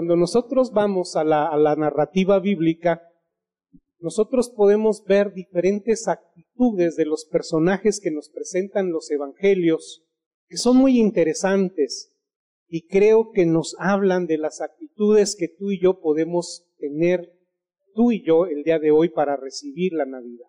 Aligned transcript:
cuando 0.00 0.16
nosotros 0.16 0.72
vamos 0.72 1.14
a 1.14 1.24
la, 1.24 1.46
a 1.46 1.58
la 1.58 1.76
narrativa 1.76 2.40
bíblica, 2.40 3.02
nosotros 3.98 4.48
podemos 4.48 5.04
ver 5.04 5.34
diferentes 5.34 6.08
actitudes 6.08 6.96
de 6.96 7.04
los 7.04 7.26
personajes 7.26 8.00
que 8.00 8.10
nos 8.10 8.30
presentan 8.30 8.92
los 8.92 9.10
evangelios, 9.10 10.02
que 10.48 10.56
son 10.56 10.78
muy 10.78 10.98
interesantes 10.98 12.16
y 12.66 12.86
creo 12.86 13.30
que 13.30 13.44
nos 13.44 13.76
hablan 13.78 14.26
de 14.26 14.38
las 14.38 14.62
actitudes 14.62 15.36
que 15.36 15.48
tú 15.48 15.70
y 15.70 15.78
yo 15.78 16.00
podemos 16.00 16.64
tener, 16.78 17.30
tú 17.94 18.10
y 18.10 18.24
yo, 18.24 18.46
el 18.46 18.62
día 18.62 18.78
de 18.78 18.92
hoy 18.92 19.10
para 19.10 19.36
recibir 19.36 19.92
la 19.92 20.06
Navidad. 20.06 20.48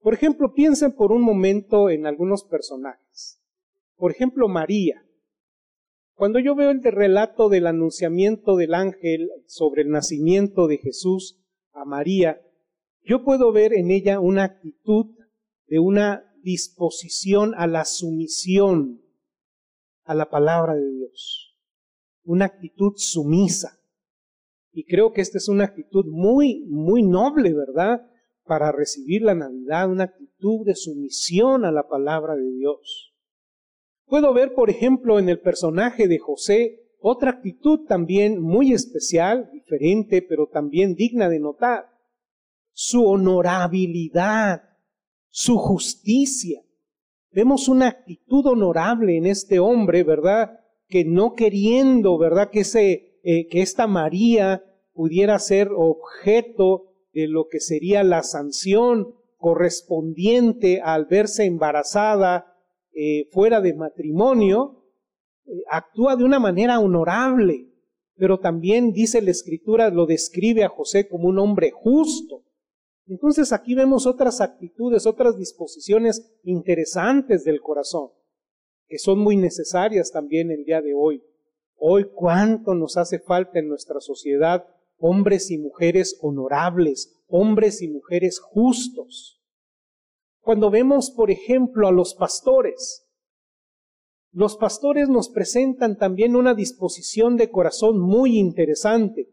Por 0.00 0.12
ejemplo, 0.12 0.52
piensen 0.52 0.92
por 0.92 1.12
un 1.12 1.22
momento 1.22 1.88
en 1.88 2.06
algunos 2.06 2.44
personajes. 2.44 3.40
Por 3.96 4.10
ejemplo, 4.10 4.48
María. 4.48 5.02
Cuando 6.18 6.40
yo 6.40 6.56
veo 6.56 6.72
el 6.72 6.82
relato 6.82 7.48
del 7.48 7.68
anunciamiento 7.68 8.56
del 8.56 8.74
ángel 8.74 9.30
sobre 9.46 9.82
el 9.82 9.90
nacimiento 9.90 10.66
de 10.66 10.78
Jesús 10.78 11.40
a 11.70 11.84
María, 11.84 12.40
yo 13.04 13.22
puedo 13.22 13.52
ver 13.52 13.72
en 13.72 13.92
ella 13.92 14.18
una 14.18 14.42
actitud 14.42 15.14
de 15.68 15.78
una 15.78 16.24
disposición 16.42 17.54
a 17.56 17.68
la 17.68 17.84
sumisión 17.84 19.00
a 20.02 20.14
la 20.16 20.28
palabra 20.28 20.74
de 20.74 20.90
Dios, 20.90 21.56
una 22.24 22.46
actitud 22.46 22.94
sumisa. 22.96 23.78
Y 24.72 24.86
creo 24.86 25.12
que 25.12 25.20
esta 25.20 25.38
es 25.38 25.48
una 25.48 25.66
actitud 25.66 26.04
muy, 26.08 26.64
muy 26.66 27.04
noble, 27.04 27.54
¿verdad? 27.54 28.10
Para 28.42 28.72
recibir 28.72 29.22
la 29.22 29.36
Navidad, 29.36 29.88
una 29.88 30.04
actitud 30.04 30.66
de 30.66 30.74
sumisión 30.74 31.64
a 31.64 31.70
la 31.70 31.86
palabra 31.86 32.34
de 32.34 32.50
Dios. 32.54 33.07
Puedo 34.08 34.32
ver, 34.32 34.54
por 34.54 34.70
ejemplo, 34.70 35.18
en 35.18 35.28
el 35.28 35.40
personaje 35.40 36.08
de 36.08 36.18
José 36.18 36.88
otra 37.00 37.30
actitud 37.30 37.86
también 37.86 38.40
muy 38.40 38.72
especial, 38.72 39.50
diferente, 39.52 40.22
pero 40.22 40.48
también 40.48 40.94
digna 40.94 41.28
de 41.28 41.38
notar. 41.38 41.86
Su 42.72 43.06
honorabilidad, 43.06 44.62
su 45.28 45.58
justicia. 45.58 46.62
Vemos 47.30 47.68
una 47.68 47.88
actitud 47.88 48.46
honorable 48.46 49.16
en 49.16 49.26
este 49.26 49.58
hombre, 49.58 50.02
¿verdad? 50.02 50.60
Que 50.88 51.04
no 51.04 51.34
queriendo, 51.34 52.18
¿verdad? 52.18 52.50
Que, 52.50 52.62
eh, 53.22 53.46
que 53.48 53.60
esta 53.60 53.86
María 53.86 54.64
pudiera 54.92 55.38
ser 55.38 55.68
objeto 55.72 56.94
de 57.12 57.28
lo 57.28 57.46
que 57.48 57.60
sería 57.60 58.02
la 58.02 58.22
sanción 58.22 59.14
correspondiente 59.36 60.80
al 60.80 61.04
verse 61.06 61.44
embarazada 61.44 62.57
eh, 62.94 63.28
fuera 63.30 63.60
de 63.60 63.74
matrimonio, 63.74 64.84
eh, 65.46 65.62
actúa 65.70 66.16
de 66.16 66.24
una 66.24 66.38
manera 66.38 66.80
honorable, 66.80 67.68
pero 68.16 68.40
también 68.40 68.92
dice 68.92 69.22
la 69.22 69.30
escritura, 69.30 69.90
lo 69.90 70.06
describe 70.06 70.64
a 70.64 70.68
José 70.68 71.08
como 71.08 71.28
un 71.28 71.38
hombre 71.38 71.70
justo. 71.70 72.44
Entonces 73.06 73.52
aquí 73.52 73.74
vemos 73.74 74.06
otras 74.06 74.40
actitudes, 74.40 75.06
otras 75.06 75.36
disposiciones 75.38 76.38
interesantes 76.42 77.44
del 77.44 77.60
corazón, 77.60 78.10
que 78.86 78.98
son 78.98 79.18
muy 79.18 79.36
necesarias 79.36 80.10
también 80.10 80.50
el 80.50 80.64
día 80.64 80.82
de 80.82 80.94
hoy. 80.94 81.22
Hoy 81.76 82.10
cuánto 82.12 82.74
nos 82.74 82.96
hace 82.96 83.18
falta 83.20 83.58
en 83.60 83.68
nuestra 83.68 84.00
sociedad 84.00 84.66
hombres 84.98 85.50
y 85.50 85.58
mujeres 85.58 86.18
honorables, 86.20 87.22
hombres 87.28 87.82
y 87.82 87.88
mujeres 87.88 88.40
justos. 88.40 89.37
Cuando 90.48 90.70
vemos, 90.70 91.10
por 91.10 91.30
ejemplo, 91.30 91.88
a 91.88 91.92
los 91.92 92.14
pastores, 92.14 93.06
los 94.32 94.56
pastores 94.56 95.10
nos 95.10 95.28
presentan 95.28 95.98
también 95.98 96.34
una 96.34 96.54
disposición 96.54 97.36
de 97.36 97.50
corazón 97.50 98.00
muy 98.00 98.38
interesante. 98.38 99.28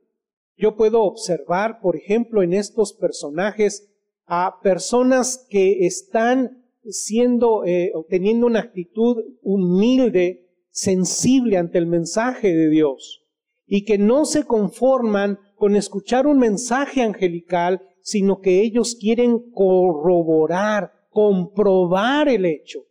Yo 0.58 0.76
puedo 0.76 1.04
observar, 1.04 1.80
por 1.80 1.96
ejemplo, 1.96 2.44
en 2.44 2.52
estos 2.52 2.92
personajes 2.92 3.96
a 4.26 4.60
personas 4.62 5.48
que 5.50 5.86
están 5.86 6.66
siendo, 6.84 7.64
eh, 7.64 7.94
teniendo 8.10 8.46
una 8.46 8.60
actitud 8.60 9.16
humilde, 9.42 10.50
sensible 10.70 11.58
ante 11.58 11.78
el 11.78 11.88
mensaje 11.88 12.54
de 12.54 12.70
Dios 12.70 13.22
y 13.66 13.86
que 13.86 13.98
no 13.98 14.26
se 14.26 14.44
conforman 14.44 15.40
con 15.56 15.78
escuchar 15.78 16.28
un 16.28 16.40
mensaje 16.40 17.04
angelical, 17.04 17.82
sino 18.02 18.42
que 18.42 18.60
ellos 18.60 18.98
quieren 19.00 19.50
corroborar, 19.52 20.92
comprobar 21.16 22.28
el 22.28 22.46
hecho. 22.46 22.82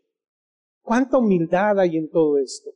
¿Cuánta 0.80 1.18
humildad 1.18 1.78
hay 1.78 1.98
en 1.98 2.08
todo 2.08 2.38
esto? 2.38 2.70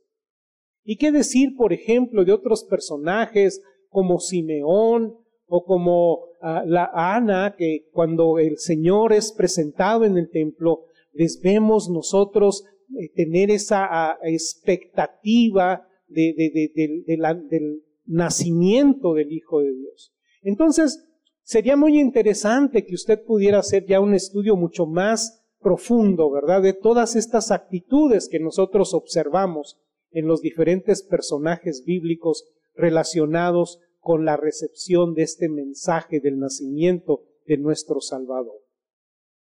¿Y 0.84 0.97
qué 0.97 1.10
decir, 1.10 1.56
por 1.56 1.72
ejemplo, 1.72 2.22
de 2.26 2.32
otros 2.32 2.64
personajes 2.64 3.62
como 3.88 4.20
Simeón 4.20 5.16
o 5.47 5.64
como 5.64 6.19
ah, 6.42 6.64
la 6.66 6.91
Ana, 6.92 7.54
que 7.56 7.88
cuando 7.92 8.38
el 8.38 8.58
Señor 8.58 9.14
es 9.14 9.32
presentado 9.32 10.04
en 10.04 10.19
el 10.19 10.28
templo, 10.28 10.84
les 11.12 11.41
vemos 11.41 11.88
nosotros 11.88 12.64
eh, 12.98 13.08
tener 13.14 13.50
esa 13.50 13.87
ah, 13.91 14.19
expectativa 14.25 15.88
del 16.08 17.82
nacimiento 18.04 19.14
del 19.14 19.32
Hijo 19.32 19.60
de 19.60 19.72
Dios. 19.75 20.12
Entonces, 20.42 21.08
sería 21.42 21.76
muy 21.76 21.98
interesante 21.98 22.84
que 22.84 22.94
usted 22.94 23.25
pudiera 23.25 23.60
hacer 23.60 23.87
ya 23.87 24.00
un 24.00 24.12
estudio 24.12 24.54
mucho 24.54 24.84
más 24.84 25.38
profundo, 25.60 26.30
¿verdad? 26.30 26.62
De 26.62 26.72
todas 26.72 27.16
estas 27.16 27.50
actitudes 27.50 28.28
que 28.28 28.41
nosotros 28.41 28.94
observamos 28.94 29.78
en 30.10 30.26
los 30.26 30.41
diferentes 30.41 31.02
personajes 31.02 31.84
bíblicos 31.84 32.44
relacionados 32.74 33.80
con 34.00 34.24
la 34.24 34.36
recepción 34.36 35.14
de 35.14 35.22
este 35.22 35.48
mensaje 35.48 36.20
del 36.20 36.38
nacimiento 36.38 37.24
de 37.46 37.58
nuestro 37.58 38.00
Salvador. 38.00 38.62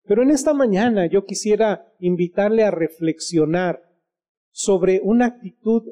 Pero 0.07 0.23
en 0.23 0.31
esta 0.31 0.53
mañana 0.53 1.07
yo 1.07 1.25
quisiera 1.25 1.93
invitarle 1.99 2.63
a 2.63 2.71
reflexionar 2.71 3.83
sobre 4.51 5.01
una 5.03 5.27
actitud 5.27 5.83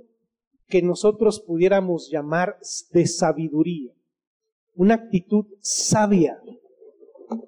que 0.68 0.82
nosotros 0.82 1.40
pudiéramos 1.40 2.10
llamar 2.10 2.58
de 2.92 3.06
sabiduría, 3.06 3.92
una 4.74 4.94
actitud 4.94 5.46
sabia 5.60 6.40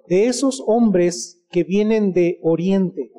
de 0.08 0.26
esos 0.26 0.62
hombres 0.66 1.43
que 1.54 1.62
vienen 1.62 2.12
de 2.12 2.40
Oriente, 2.42 3.12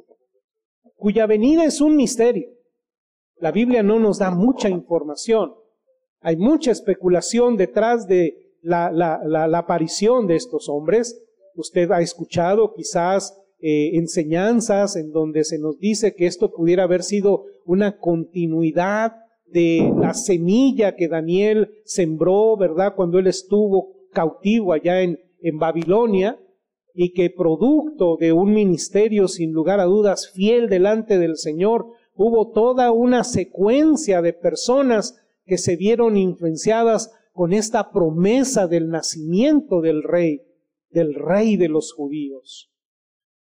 cuya 0.97 1.25
venida 1.25 1.63
es 1.63 1.79
un 1.79 1.95
misterio. 1.95 2.49
La 3.37 3.53
Biblia 3.53 3.81
no 3.81 3.97
nos 3.97 4.19
da 4.19 4.29
mucha 4.29 4.67
información. 4.67 5.53
Hay 6.19 6.35
mucha 6.35 6.71
especulación 6.71 7.55
detrás 7.55 8.09
de 8.09 8.57
la, 8.61 8.87
aparición 9.57 10.27
de 10.27 10.35
estos 10.35 10.67
hombres. 10.67 11.17
Usted 11.55 11.89
ha 11.91 12.01
escuchado 12.01 12.73
quizás 12.73 13.41
eh, 13.61 13.91
enseñanzas 13.93 14.97
en 14.97 15.13
donde 15.13 15.45
se 15.45 15.57
nos 15.57 15.79
dice 15.79 16.13
que 16.13 16.25
esto 16.25 16.51
pudiera 16.51 16.83
haber 16.83 17.03
sido 17.03 17.45
una 17.65 17.97
continuidad 17.99 19.15
de 19.45 19.93
la 19.97 20.13
semilla 20.13 20.97
que 20.97 21.07
Daniel 21.07 21.69
sembró, 21.85 22.57
¿verdad? 22.57 22.95
Cuando 22.97 23.17
él 23.17 23.27
estuvo 23.27 23.93
cautivo 24.11 24.73
allá 24.73 25.03
en, 25.03 25.21
en 25.39 25.57
Babilonia 25.57 26.37
y 26.95 27.11
que 27.11 27.29
producto 27.29 28.15
de 28.17 28.31
un 28.31 28.53
ministerio 28.53 29.27
sin 29.27 29.51
lugar 29.51 29.81
a 29.81 29.83
dudas 29.83 30.31
fiel 30.33 30.69
delante 30.69 31.19
del 31.19 31.35
Señor, 31.35 31.87
hubo 32.15 32.51
toda 32.51 32.91
una 32.93 33.25
secuencia 33.25 34.21
de 34.21 34.31
personas 34.31 35.21
que 35.45 35.57
se 35.57 35.75
vieron 35.75 36.15
influenciadas 36.15 37.11
con 37.33 37.51
esta 37.51 37.91
promesa 37.91 38.67
del 38.67 38.87
nacimiento 38.87 39.81
del 39.81 40.03
rey, 40.03 40.41
del 40.89 41.13
rey 41.13 41.57
de 41.57 41.67
los 41.67 41.91
judíos. 41.91 42.71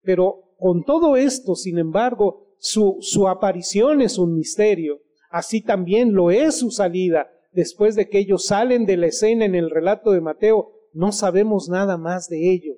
Pero 0.02 0.56
con 0.58 0.86
todo 0.86 1.18
esto, 1.18 1.56
sin 1.56 1.78
embargo, 1.80 2.56
su, 2.60 2.98
su 3.02 3.28
aparición 3.28 4.02
es 4.02 4.18
un 4.18 4.36
misterio. 4.36 5.02
Así 5.30 5.62
también 5.62 6.14
lo 6.14 6.32
es 6.32 6.60
su 6.60 6.72
salida. 6.72 7.30
Después 7.52 7.96
de 7.96 8.08
que 8.08 8.20
ellos 8.20 8.46
salen 8.46 8.86
de 8.86 8.96
la 8.96 9.08
escena 9.08 9.44
en 9.44 9.56
el 9.56 9.70
relato 9.70 10.12
de 10.12 10.22
Mateo, 10.22 10.72
no 10.94 11.12
sabemos 11.12 11.68
nada 11.68 11.98
más 11.98 12.30
de 12.30 12.52
ellos. 12.54 12.78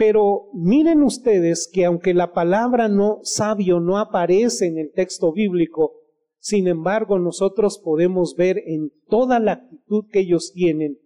Pero 0.00 0.48
miren 0.54 1.02
ustedes 1.02 1.68
que 1.70 1.84
aunque 1.84 2.14
la 2.14 2.32
palabra 2.32 2.88
no 2.88 3.18
sabio 3.22 3.80
no 3.80 3.98
aparece 3.98 4.66
en 4.66 4.78
el 4.78 4.92
texto 4.92 5.30
bíblico, 5.30 5.92
sin 6.38 6.68
embargo 6.68 7.18
nosotros 7.18 7.78
podemos 7.84 8.34
ver 8.34 8.62
en 8.64 8.92
toda 9.10 9.38
la 9.40 9.52
actitud 9.52 10.06
que 10.10 10.20
ellos 10.20 10.52
tienen 10.54 10.96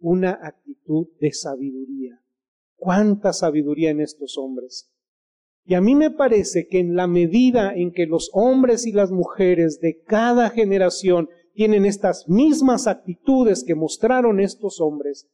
una 0.00 0.38
actitud 0.42 1.06
de 1.18 1.32
sabiduría. 1.32 2.20
Cuánta 2.76 3.32
sabiduría 3.32 3.88
en 3.88 4.02
estos 4.02 4.36
hombres. 4.36 4.92
Y 5.64 5.72
a 5.72 5.80
mí 5.80 5.94
me 5.94 6.10
parece 6.10 6.66
que 6.66 6.80
en 6.80 6.94
la 6.94 7.06
medida 7.06 7.72
en 7.74 7.92
que 7.92 8.04
los 8.04 8.28
hombres 8.34 8.86
y 8.86 8.92
las 8.92 9.10
mujeres 9.12 9.80
de 9.80 10.02
cada 10.02 10.50
generación 10.50 11.30
tienen 11.54 11.86
estas 11.86 12.28
mismas 12.28 12.86
actitudes 12.86 13.64
que 13.66 13.74
mostraron 13.74 14.40
estos 14.40 14.78
hombres, 14.78 15.26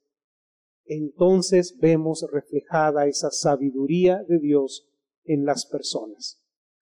entonces 0.87 1.79
vemos 1.81 2.27
reflejada 2.33 3.07
esa 3.07 3.31
sabiduría 3.31 4.23
de 4.29 4.39
Dios 4.39 4.87
en 5.25 5.45
las 5.45 5.67
personas. 5.67 6.41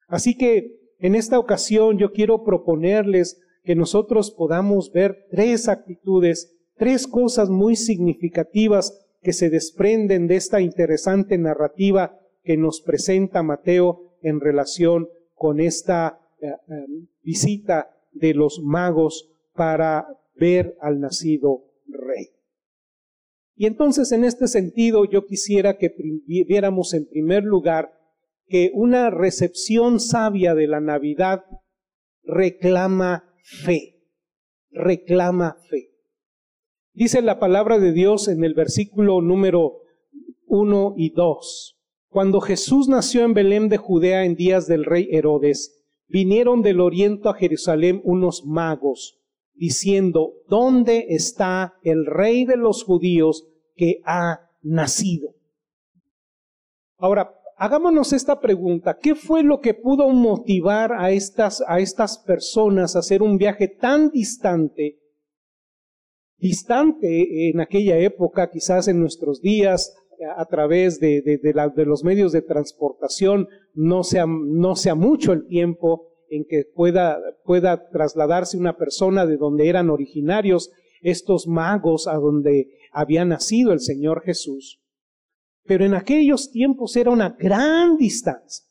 Así 0.09 0.37
que 0.37 0.81
en 0.99 1.15
esta 1.15 1.39
ocasión 1.39 1.99
yo 1.99 2.13
quiero 2.13 2.45
proponerles 2.45 3.41
que 3.65 3.75
nosotros 3.75 4.31
podamos 4.31 4.93
ver 4.93 5.27
tres 5.31 5.69
actitudes, 5.69 6.57
tres 6.77 7.07
cosas 7.07 7.49
muy 7.49 7.77
significativas 7.77 8.99
que 9.23 9.33
se 9.33 9.51
desprenden 9.51 10.27
de 10.27 10.37
esta 10.37 10.61
interesante 10.61 11.39
narrativa 11.39 12.19
que 12.43 12.57
nos 12.57 12.81
presenta 12.81 13.43
Mateo 13.43 14.15
en 14.21 14.41
relación 14.41 15.09
con 15.35 15.61
esta 15.61 16.21
eh, 16.41 16.49
eh, 16.49 16.87
visita 17.23 17.91
de 18.13 18.35
los 18.35 18.61
magos 18.63 19.31
para 19.55 20.07
ver 20.35 20.77
al 20.81 21.01
nacido 21.01 21.65
rey. 21.87 22.31
Y 23.55 23.67
entonces 23.67 24.13
en 24.13 24.25
este 24.25 24.47
sentido 24.49 25.05
yo 25.05 25.27
quisiera 25.27 25.77
que 25.79 25.95
viéramos 26.27 26.95
en 26.95 27.07
primer 27.07 27.45
lugar 27.45 27.93
que 28.47 28.71
una 28.75 29.11
recepción 29.11 30.01
sabia 30.01 30.55
de 30.55 30.67
la 30.67 30.81
Navidad 30.81 31.45
reclama 32.25 33.25
fe, 33.43 34.03
reclama 34.71 35.57
fe. 35.69 35.91
Dice 36.95 37.23
la 37.23 37.39
palabra 37.39 37.79
de 37.79 37.93
Dios 37.93 38.29
en 38.29 38.45
el 38.45 38.55
versículo 38.55 39.23
número 39.23 39.79
1 40.47 40.95
y 40.99 41.11
2. 41.11 41.79
Cuando 42.09 42.43
Jesús 42.43 42.89
nació 42.89 43.25
en 43.25 43.33
Belén 43.33 43.71
de 43.71 43.79
Judea 43.79 44.27
en 44.27 44.35
días 44.35 44.67
del 44.67 44.85
rey 44.85 45.09
Herodes, 45.11 45.83
vinieron 46.09 46.61
del 46.61 46.81
oriente 46.81 47.31
a 47.31 47.33
Jerusalén 47.33 48.03
unos 48.05 48.45
magos, 48.45 49.22
diciendo, 49.55 50.33
¿dónde 50.49 51.07
está 51.11 51.75
el 51.83 52.07
rey 52.07 52.45
de 52.45 52.57
los 52.57 52.85
judíos 52.85 53.47
que 53.77 54.01
ha 54.05 54.51
nacido? 54.63 55.35
Ahora, 56.99 57.35
hagámonos 57.57 58.13
esta 58.13 58.41
pregunta. 58.41 58.99
¿Qué 58.99 59.15
fue 59.15 59.43
lo 59.43 59.61
que 59.61 59.75
pudo 59.75 60.09
motivar 60.09 60.93
a 60.93 61.11
estas, 61.11 61.63
a 61.67 61.81
estas 61.81 62.19
personas 62.19 62.95
a 62.95 63.01
hacer 63.01 63.23
un 63.23 63.39
viaje 63.39 63.69
tan 63.69 64.11
distante 64.11 64.99
distante 66.43 67.51
en 67.51 67.61
aquella 67.61 67.97
época, 67.99 68.51
quizás 68.51 68.89
en 68.89 68.99
nuestros 68.99 69.41
días, 69.41 69.95
a 70.37 70.45
través 70.47 70.99
de, 70.99 71.23
de, 71.23 71.87
los 71.87 72.03
medios 72.03 72.33
de 72.33 72.43
transportación, 72.43 73.49
no 73.75 74.03
sea, 74.03 74.27
no 74.27 74.75
sea 74.75 74.97
mucho 74.97 75.33
el 75.33 75.47
tiempo 75.47 76.12
en 76.33 76.47
que 76.47 76.65
pueda, 76.65 77.21
pueda 77.45 77.91
trasladarse 77.91 78.57
una 78.57 78.79
persona 78.79 79.27
de 79.27 79.37
donde 79.37 79.69
eran 79.69 79.91
originarios 79.91 80.71
estos 81.03 81.47
magos 81.47 82.09
a 82.09 82.15
donde 82.15 82.69
había 82.91 83.27
nacido 83.27 83.73
el 83.73 83.81
Señor 83.81 84.23
Jesús. 84.23 84.81
Pero 85.65 85.85
en 85.85 85.95
aquellos 85.95 86.51
tiempos 86.51 86.97
era 86.97 87.11
una 87.11 87.37
gran 87.39 87.99
distancia 87.99 88.65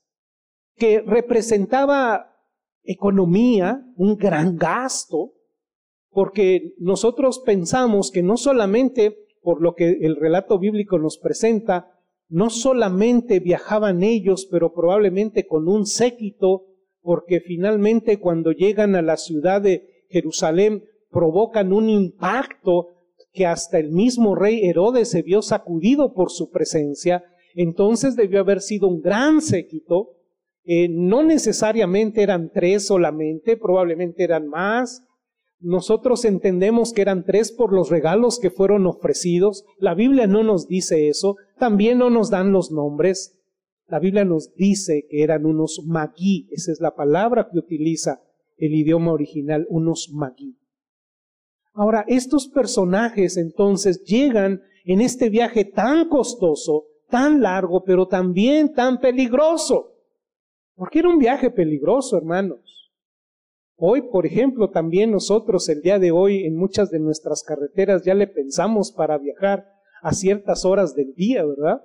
que 0.75 1.01
representaba 1.01 2.35
economía, 2.83 3.85
un 3.95 4.17
gran 4.17 4.57
gasto, 4.57 5.33
porque 6.09 6.73
nosotros 6.79 7.43
pensamos 7.45 8.09
que 8.09 8.23
no 8.23 8.37
solamente, 8.37 9.15
por 9.43 9.61
lo 9.61 9.75
que 9.75 9.99
el 10.01 10.15
relato 10.15 10.57
bíblico 10.57 10.97
nos 10.97 11.19
presenta, 11.19 11.91
no 12.27 12.49
solamente 12.49 13.39
viajaban 13.39 14.01
ellos, 14.01 14.47
pero 14.49 14.73
probablemente 14.73 15.45
con 15.45 15.67
un 15.67 15.85
séquito, 15.85 16.70
porque 17.01 17.39
finalmente 17.39 18.19
cuando 18.19 18.51
llegan 18.51 18.95
a 18.95 19.01
la 19.01 19.17
ciudad 19.17 19.61
de 19.61 20.05
Jerusalén 20.09 20.83
provocan 21.09 21.73
un 21.73 21.89
impacto 21.89 22.89
que 23.33 23.45
hasta 23.45 23.79
el 23.79 23.91
mismo 23.91 24.35
rey 24.35 24.65
Herodes 24.65 25.09
se 25.09 25.21
vio 25.21 25.41
sacudido 25.41 26.13
por 26.13 26.31
su 26.31 26.49
presencia, 26.49 27.23
entonces 27.55 28.15
debió 28.15 28.41
haber 28.41 28.61
sido 28.61 28.87
un 28.87 29.01
gran 29.01 29.41
séquito, 29.41 30.09
eh, 30.63 30.87
no 30.89 31.23
necesariamente 31.23 32.21
eran 32.21 32.51
tres 32.53 32.85
solamente, 32.87 33.57
probablemente 33.57 34.23
eran 34.23 34.47
más, 34.47 35.03
nosotros 35.61 36.25
entendemos 36.25 36.91
que 36.91 37.03
eran 37.03 37.23
tres 37.23 37.51
por 37.51 37.71
los 37.71 37.89
regalos 37.89 38.39
que 38.39 38.49
fueron 38.49 38.87
ofrecidos. 38.87 39.63
La 39.77 39.93
Biblia 39.93 40.25
no 40.25 40.43
nos 40.43 40.67
dice 40.67 41.07
eso. 41.07 41.35
También 41.59 41.99
no 41.99 42.09
nos 42.09 42.31
dan 42.31 42.51
los 42.51 42.71
nombres. 42.71 43.39
La 43.91 43.99
Biblia 43.99 44.23
nos 44.23 44.55
dice 44.55 45.05
que 45.09 45.21
eran 45.21 45.45
unos 45.45 45.83
magí. 45.85 46.47
Esa 46.49 46.71
es 46.71 46.79
la 46.79 46.95
palabra 46.95 47.49
que 47.51 47.59
utiliza 47.59 48.21
el 48.55 48.73
idioma 48.73 49.11
original, 49.11 49.67
unos 49.69 50.11
magí. 50.13 50.57
Ahora, 51.73 52.05
estos 52.07 52.47
personajes 52.47 53.35
entonces 53.35 54.01
llegan 54.05 54.61
en 54.85 55.01
este 55.01 55.27
viaje 55.29 55.65
tan 55.65 56.07
costoso, 56.07 56.85
tan 57.09 57.41
largo, 57.41 57.83
pero 57.83 58.07
también 58.07 58.73
tan 58.73 59.01
peligroso. 59.01 59.93
Porque 60.75 60.99
era 60.99 61.09
un 61.09 61.19
viaje 61.19 61.51
peligroso, 61.51 62.15
hermanos. 62.15 62.93
Hoy, 63.75 64.03
por 64.03 64.25
ejemplo, 64.25 64.69
también 64.69 65.11
nosotros 65.11 65.67
el 65.67 65.81
día 65.81 65.99
de 65.99 66.11
hoy 66.11 66.45
en 66.45 66.55
muchas 66.55 66.91
de 66.91 66.99
nuestras 66.99 67.43
carreteras 67.43 68.05
ya 68.05 68.13
le 68.13 68.27
pensamos 68.27 68.93
para 68.93 69.17
viajar 69.17 69.65
a 70.01 70.13
ciertas 70.13 70.63
horas 70.63 70.95
del 70.95 71.13
día, 71.13 71.43
¿verdad? 71.43 71.81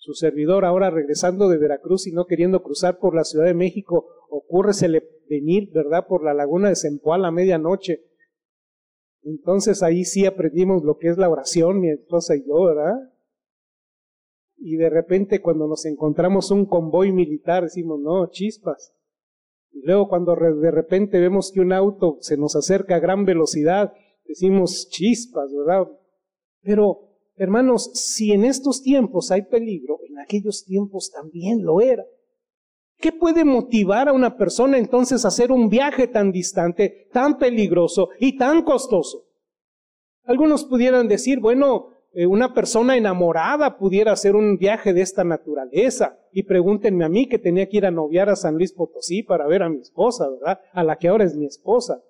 Su 0.00 0.14
servidor 0.14 0.64
ahora 0.64 0.88
regresando 0.88 1.50
de 1.50 1.58
Veracruz 1.58 2.06
y 2.06 2.12
no 2.12 2.24
queriendo 2.24 2.62
cruzar 2.62 2.98
por 2.98 3.14
la 3.14 3.22
Ciudad 3.22 3.44
de 3.44 3.52
México, 3.52 4.06
ocurresele 4.30 5.06
venir, 5.28 5.70
¿verdad? 5.74 6.06
Por 6.08 6.24
la 6.24 6.32
laguna 6.32 6.70
de 6.70 6.76
Sempoal 6.76 7.22
a 7.26 7.30
medianoche. 7.30 8.00
Entonces 9.22 9.82
ahí 9.82 10.06
sí 10.06 10.24
aprendimos 10.24 10.82
lo 10.84 10.96
que 10.96 11.08
es 11.08 11.18
la 11.18 11.28
oración, 11.28 11.80
mi 11.80 11.90
esposa 11.90 12.34
y 12.34 12.46
yo, 12.48 12.64
¿verdad? 12.64 12.94
Y 14.56 14.76
de 14.76 14.88
repente 14.88 15.42
cuando 15.42 15.68
nos 15.68 15.84
encontramos 15.84 16.50
un 16.50 16.64
convoy 16.64 17.12
militar 17.12 17.64
decimos, 17.64 18.00
no, 18.00 18.30
chispas. 18.30 18.94
Y 19.70 19.82
luego 19.84 20.08
cuando 20.08 20.34
de 20.34 20.70
repente 20.70 21.20
vemos 21.20 21.52
que 21.52 21.60
un 21.60 21.74
auto 21.74 22.16
se 22.20 22.38
nos 22.38 22.56
acerca 22.56 22.96
a 22.96 23.00
gran 23.00 23.26
velocidad, 23.26 23.92
decimos 24.24 24.88
chispas, 24.88 25.52
¿verdad? 25.54 25.86
Pero, 26.62 27.09
hermanos, 27.40 27.90
si 27.94 28.32
en 28.32 28.44
estos 28.44 28.82
tiempos 28.82 29.30
hay 29.30 29.42
peligro, 29.42 29.98
en 30.08 30.18
aquellos 30.18 30.64
tiempos 30.64 31.10
también 31.10 31.64
lo 31.64 31.80
era. 31.80 32.04
¿Qué 32.98 33.12
puede 33.12 33.44
motivar 33.44 34.08
a 34.10 34.12
una 34.12 34.36
persona 34.36 34.76
entonces 34.76 35.24
a 35.24 35.28
hacer 35.28 35.50
un 35.50 35.70
viaje 35.70 36.06
tan 36.06 36.32
distante, 36.32 37.08
tan 37.12 37.38
peligroso 37.38 38.10
y 38.18 38.36
tan 38.36 38.62
costoso? 38.62 39.24
Algunos 40.24 40.66
pudieran 40.66 41.08
decir, 41.08 41.40
bueno, 41.40 41.88
eh, 42.12 42.26
una 42.26 42.52
persona 42.52 42.98
enamorada 42.98 43.78
pudiera 43.78 44.12
hacer 44.12 44.36
un 44.36 44.58
viaje 44.58 44.92
de 44.92 45.00
esta 45.00 45.24
naturaleza. 45.24 46.18
Y 46.32 46.42
pregúntenme 46.42 47.06
a 47.06 47.08
mí 47.08 47.26
que 47.26 47.38
tenía 47.38 47.68
que 47.70 47.78
ir 47.78 47.86
a 47.86 47.90
noviar 47.90 48.28
a 48.28 48.36
San 48.36 48.56
Luis 48.56 48.74
Potosí 48.74 49.22
para 49.22 49.46
ver 49.46 49.62
a 49.62 49.70
mi 49.70 49.78
esposa, 49.78 50.28
¿verdad? 50.28 50.60
A 50.72 50.84
la 50.84 50.96
que 50.96 51.08
ahora 51.08 51.24
es 51.24 51.34
mi 51.34 51.46
esposa. 51.46 52.02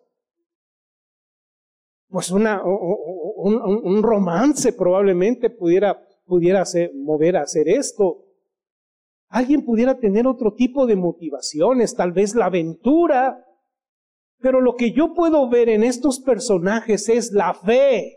Pues 2.08 2.32
una, 2.32 2.60
un, 3.42 4.02
romance 4.02 4.72
probablemente 4.72 5.50
pudiera, 5.50 6.00
pudiera 6.26 6.64
mover 6.94 7.36
a 7.36 7.42
hacer 7.42 7.68
esto. 7.68 8.24
Alguien 9.28 9.64
pudiera 9.64 9.98
tener 9.98 10.26
otro 10.26 10.54
tipo 10.54 10.86
de 10.86 10.96
motivaciones, 10.96 11.94
tal 11.94 12.12
vez 12.12 12.34
la 12.34 12.46
aventura. 12.46 13.44
Pero 14.38 14.60
lo 14.60 14.74
que 14.74 14.92
yo 14.92 15.14
puedo 15.14 15.48
ver 15.48 15.68
en 15.68 15.84
estos 15.84 16.20
personajes 16.20 17.08
es 17.08 17.32
la 17.32 17.54
fe. 17.54 18.16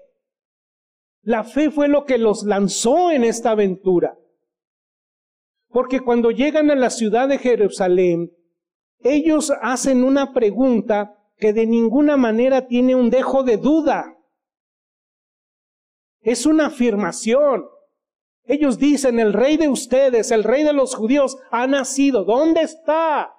La 1.21 1.43
fe 1.43 1.69
fue 1.69 1.87
lo 1.87 2.05
que 2.05 2.17
los 2.17 2.43
lanzó 2.43 3.11
en 3.11 3.23
esta 3.23 3.51
aventura. 3.51 4.17
Porque 5.69 6.01
cuando 6.01 6.31
llegan 6.31 6.69
a 6.69 6.75
la 6.75 6.89
ciudad 6.89 7.27
de 7.27 7.39
Jerusalén, 7.39 8.31
ellos 8.99 9.51
hacen 9.61 10.03
una 10.03 10.33
pregunta 10.33 11.17
que 11.37 11.51
de 11.51 11.65
ninguna 11.65 12.15
manera 12.15 12.67
tiene 12.67 12.95
un 12.95 13.09
dejo 13.09 13.43
de 13.43 13.57
duda. 13.57 14.17
Es 16.23 16.45
una 16.45 16.67
afirmación. 16.67 17.65
Ellos 18.45 18.77
dicen, 18.77 19.19
el 19.19 19.31
rey 19.31 19.57
de 19.57 19.69
ustedes, 19.69 20.31
el 20.31 20.43
rey 20.43 20.63
de 20.63 20.73
los 20.73 20.95
judíos, 20.95 21.37
ha 21.51 21.67
nacido. 21.67 22.23
¿Dónde 22.25 22.61
está? 22.61 23.33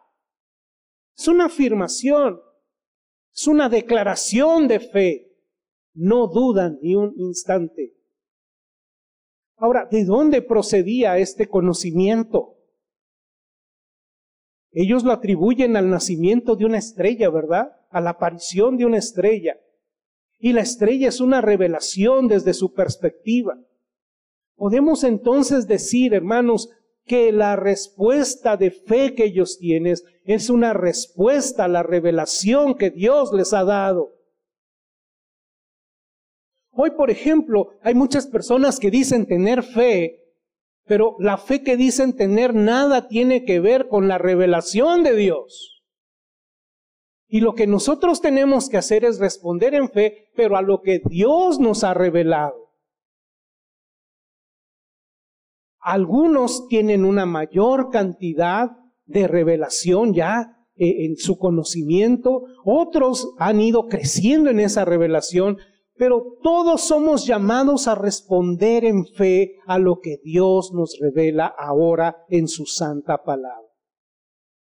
Es 1.17 1.29
una 1.29 1.47
afirmación. 1.47 2.41
Es 3.35 3.47
una 3.47 3.69
declaración 3.69 4.69
de 4.69 4.81
fe 4.81 5.35
no 5.95 6.27
dudan 6.27 6.79
ni 6.83 6.95
un 6.97 7.15
instante. 7.17 7.95
Ahora, 9.57 9.87
¿de 9.91 10.05
dónde 10.05 10.43
procedía 10.43 11.17
este 11.19 11.49
conocimiento? 11.49 12.59
Ellos 14.73 15.05
lo 15.05 15.13
atribuyen 15.13 15.77
al 15.77 15.89
nacimiento 15.89 16.57
de 16.57 16.65
una 16.65 16.79
estrella, 16.79 17.31
¿verdad? 17.31 17.81
A 17.91 18.01
la 18.01 18.11
aparición 18.11 18.77
de 18.77 18.85
una 18.85 18.99
estrella. 18.99 19.57
Y 20.45 20.53
la 20.53 20.61
estrella 20.61 21.09
es 21.09 21.23
una 21.23 21.41
revelación 21.41 22.29
desde 22.29 22.53
su 22.53 22.75
perspectiva. 22.75 23.59
Podemos 24.57 25.03
entonces 25.03 25.67
decir, 25.67 26.13
hermanos, 26.13 26.69
que 27.07 27.33
la 27.33 27.57
respuesta 27.57 28.59
de 28.59 28.71
fe 28.71 29.15
que 29.15 29.25
ellos 29.25 29.57
tienen 29.57 29.97
es 30.27 30.51
una 30.51 30.75
respuesta 30.75 31.65
a 31.65 31.69
la 31.69 31.83
revelación 31.83 32.75
que 32.75 32.91
Dios 32.91 33.33
les 33.33 33.55
ha 33.55 33.65
dado. 33.65 34.11
Hoy, 36.73 36.91
por 36.91 37.11
ejemplo, 37.11 37.71
hay 37.81 37.95
muchas 37.95 38.27
personas 38.27 38.79
que 38.79 38.91
dicen 38.91 39.25
tener 39.25 39.63
fe, 39.63 40.27
pero 40.85 41.17
la 41.21 41.39
fe 41.39 41.63
que 41.63 41.79
dicen 41.79 42.15
tener 42.15 42.55
nada 42.55 43.09
tiene 43.09 43.47
que 43.47 43.61
ver 43.61 43.89
con 43.89 44.09
la 44.09 44.19
revelación 44.19 45.05
de 45.05 45.17
Dios. 45.17 45.74
Y 47.35 47.41
lo 47.41 47.57
que 47.57 47.67
nosotros 47.67 48.21
tenemos 48.21 48.69
que 48.69 48.77
hacer 48.77 49.05
es 49.05 49.19
responder 49.19 49.75
en 49.75 49.89
fe, 49.89 50.29
pero 50.37 50.57
a 50.57 50.63
lo 50.63 50.83
que 50.83 51.01
Dios 51.05 51.59
nos 51.59 51.83
ha 51.83 51.93
revelado. 51.93 52.71
Algunos 55.81 56.69
tienen 56.69 57.05
una 57.05 57.27
mayor 57.27 57.91
cantidad 57.91 58.71
de 59.07 59.27
revelación 59.27 60.15
ya 60.15 60.65
eh, 60.77 61.07
en 61.07 61.17
su 61.17 61.37
conocimiento, 61.37 62.45
otros 62.65 63.35
han 63.41 63.61
ido 63.61 63.89
creciendo 63.89 64.49
en 64.49 64.61
esa 64.61 64.85
revelación, 64.85 65.59
pero 65.97 66.37
todos 66.41 66.83
somos 66.83 67.27
llamados 67.27 67.89
a 67.89 67.97
responder 67.97 68.85
en 68.85 69.07
fe 69.07 69.57
a 69.67 69.81
lo 69.81 69.99
que 69.99 70.19
Dios 70.23 70.71
nos 70.73 70.97
revela 71.01 71.47
ahora 71.47 72.17
en 72.29 72.47
su 72.47 72.65
santa 72.65 73.25
palabra. 73.25 73.74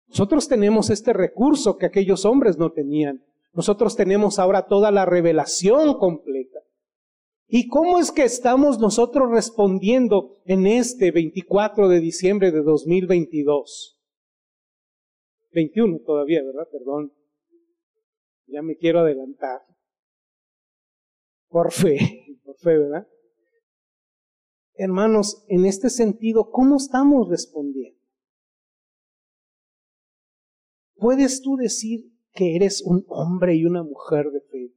Nosotros 0.09 0.49
tenemos 0.49 0.91
este 0.91 1.13
recurso 1.13 1.77
que 1.77 1.87
aquellos 1.87 2.25
hombres 2.25 2.59
no 2.59 2.73
tenían. 2.73 3.25
Nosotros 3.53 3.97
tenemos 3.97 4.39
ahora 4.39 4.67
toda 4.67 4.91
la 4.91 5.05
revelación 5.07 5.99
completa. 5.99 6.61
¿Y 7.49 7.69
cómo 7.69 7.99
es 7.99 8.11
que 8.11 8.25
estamos 8.25 8.79
nosotros 8.79 9.31
respondiendo 9.31 10.37
en 10.45 10.67
este 10.67 11.13
24 11.13 11.89
de 11.89 12.01
diciembre 12.01 12.51
de 12.51 12.63
2022? 12.63 14.01
21 15.53 16.01
todavía, 16.05 16.43
¿verdad? 16.43 16.69
Perdón. 16.71 17.13
Ya 18.47 18.63
me 18.63 18.77
quiero 18.77 19.01
adelantar. 19.01 19.63
Por 21.49 21.73
fe, 21.73 22.37
por 22.45 22.57
fe, 22.59 22.77
¿verdad? 22.79 23.07
Hermanos, 24.75 25.45
en 25.49 25.65
este 25.65 25.89
sentido, 25.89 26.51
¿cómo 26.51 26.77
estamos 26.77 27.29
respondiendo? 27.29 27.96
¿Puedes 31.07 31.41
tú 31.41 31.55
decir 31.55 32.13
que 32.33 32.57
eres 32.57 32.83
un 32.83 33.05
hombre 33.07 33.55
y 33.55 33.65
una 33.65 33.85
mujer 33.85 34.29
de 34.33 34.41
fe? 34.41 34.75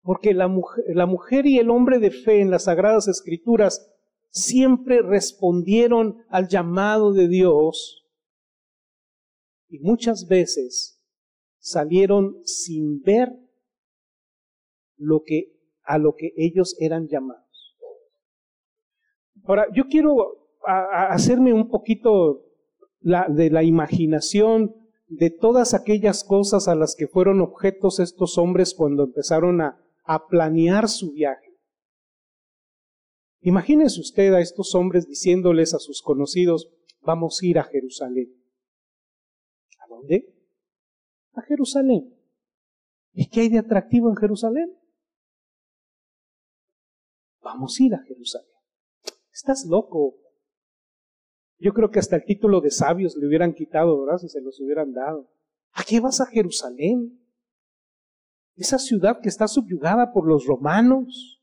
Porque 0.00 0.32
la 0.32 0.48
mujer, 0.48 0.82
la 0.94 1.04
mujer 1.04 1.44
y 1.44 1.58
el 1.58 1.68
hombre 1.68 1.98
de 1.98 2.10
fe 2.10 2.40
en 2.40 2.50
las 2.50 2.64
Sagradas 2.64 3.06
Escrituras 3.06 3.86
siempre 4.30 5.02
respondieron 5.02 6.24
al 6.30 6.48
llamado 6.48 7.12
de 7.12 7.28
Dios 7.28 8.06
y 9.68 9.80
muchas 9.80 10.26
veces 10.26 11.04
salieron 11.58 12.40
sin 12.46 13.02
ver 13.02 13.28
lo 14.96 15.22
que 15.22 15.52
a 15.82 15.98
lo 15.98 16.14
que 16.16 16.32
ellos 16.38 16.76
eran 16.80 17.08
llamados. 17.08 17.76
Ahora, 19.44 19.66
yo 19.74 19.86
quiero 19.86 20.48
hacerme 20.64 21.52
un 21.52 21.68
poquito 21.68 22.53
de 23.04 23.50
la 23.50 23.62
imaginación 23.62 24.74
de 25.06 25.30
todas 25.30 25.74
aquellas 25.74 26.24
cosas 26.24 26.68
a 26.68 26.74
las 26.74 26.96
que 26.96 27.06
fueron 27.06 27.40
objetos 27.40 28.00
estos 28.00 28.38
hombres 28.38 28.74
cuando 28.74 29.04
empezaron 29.04 29.60
a, 29.60 29.78
a 30.04 30.26
planear 30.26 30.88
su 30.88 31.12
viaje. 31.12 31.54
Imagínese 33.40 34.00
usted 34.00 34.32
a 34.32 34.40
estos 34.40 34.74
hombres 34.74 35.06
diciéndoles 35.06 35.74
a 35.74 35.78
sus 35.78 36.00
conocidos, 36.00 36.70
vamos 37.02 37.40
a 37.42 37.46
ir 37.46 37.58
a 37.58 37.64
Jerusalén. 37.64 38.34
¿A 39.80 39.86
dónde? 39.86 40.34
A 41.34 41.42
Jerusalén. 41.42 42.18
¿Y 43.12 43.28
qué 43.28 43.42
hay 43.42 43.48
de 43.50 43.58
atractivo 43.58 44.08
en 44.08 44.16
Jerusalén? 44.16 44.74
Vamos 47.42 47.78
a 47.78 47.84
ir 47.84 47.94
a 47.94 47.98
Jerusalén. 47.98 48.48
Estás 49.30 49.66
loco. 49.66 50.23
Yo 51.64 51.72
creo 51.72 51.90
que 51.90 51.98
hasta 51.98 52.16
el 52.16 52.26
título 52.26 52.60
de 52.60 52.70
sabios 52.70 53.16
le 53.16 53.26
hubieran 53.26 53.54
quitado, 53.54 53.98
¿verdad? 53.98 54.18
Si 54.18 54.28
se 54.28 54.42
los 54.42 54.60
hubieran 54.60 54.92
dado. 54.92 55.30
¿A 55.72 55.82
qué 55.82 55.98
vas 55.98 56.20
a 56.20 56.26
Jerusalén? 56.26 57.18
Esa 58.54 58.78
ciudad 58.78 59.20
que 59.22 59.30
está 59.30 59.48
subyugada 59.48 60.12
por 60.12 60.28
los 60.28 60.44
romanos, 60.44 61.42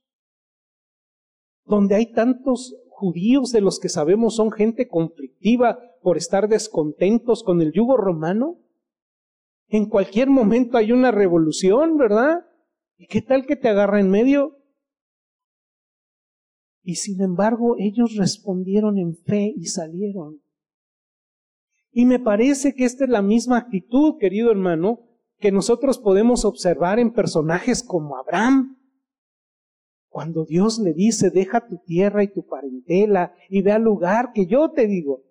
donde 1.66 1.96
hay 1.96 2.13
tantos 2.13 2.75
judíos 2.88 3.51
de 3.51 3.62
los 3.62 3.80
que 3.80 3.90
sabemos 3.90 4.36
son 4.36 4.51
gente 4.51 4.88
conflictiva 4.88 5.80
por 6.04 6.18
estar 6.18 6.48
descontentos 6.48 7.42
con 7.42 7.60
el 7.60 7.72
yugo 7.72 7.98
romano. 7.98 8.60
En 9.70 9.90
cualquier 9.90 10.30
momento 10.30 10.78
hay 10.78 10.92
una 10.92 11.10
revolución, 11.10 11.98
¿verdad? 11.98 12.46
¿Y 12.96 13.08
qué 13.08 13.24
tal 13.24 13.48
que 13.48 13.56
te 13.56 13.70
agarra 13.70 14.00
en 14.00 14.12
medio? 14.12 14.61
Y 16.84 16.96
sin 16.96 17.22
embargo 17.22 17.76
ellos 17.78 18.16
respondieron 18.16 18.98
en 18.98 19.16
fe 19.16 19.54
y 19.56 19.66
salieron. 19.66 20.42
Y 21.92 22.06
me 22.06 22.20
parece 22.20 22.74
que 22.74 22.86
esta 22.86 23.04
es 23.04 23.10
la 23.10 23.22
misma 23.22 23.58
actitud, 23.58 24.18
querido 24.18 24.50
hermano, 24.50 25.02
que 25.40 25.52
nosotros 25.52 26.00
podemos 26.00 26.46
observar 26.46 27.00
en 27.00 27.12
personajes 27.12 27.84
como 27.84 28.18
Abraham. 28.18 28.78
Cuando 30.08 30.46
Dios 30.46 30.80
le 30.80 30.94
dice, 30.94 31.30
deja 31.30 31.68
tu 31.68 31.80
tierra 31.80 32.24
y 32.24 32.32
tu 32.32 32.46
parentela 32.46 33.34
y 33.50 33.62
ve 33.62 33.72
al 33.72 33.84
lugar 33.84 34.32
que 34.34 34.46
yo 34.46 34.72
te 34.72 34.88
digo. 34.88 35.24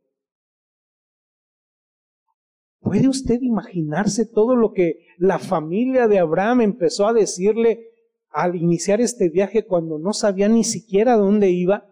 ¿Puede 2.80 3.08
usted 3.08 3.40
imaginarse 3.42 4.26
todo 4.26 4.56
lo 4.56 4.72
que 4.72 5.06
la 5.18 5.38
familia 5.38 6.08
de 6.08 6.18
Abraham 6.18 6.62
empezó 6.62 7.06
a 7.06 7.12
decirle 7.12 7.89
al 8.30 8.56
iniciar 8.56 9.00
este 9.00 9.28
viaje 9.28 9.64
cuando 9.64 9.98
no 9.98 10.12
sabía 10.12 10.48
ni 10.48 10.64
siquiera 10.64 11.16
dónde 11.16 11.50
iba. 11.50 11.86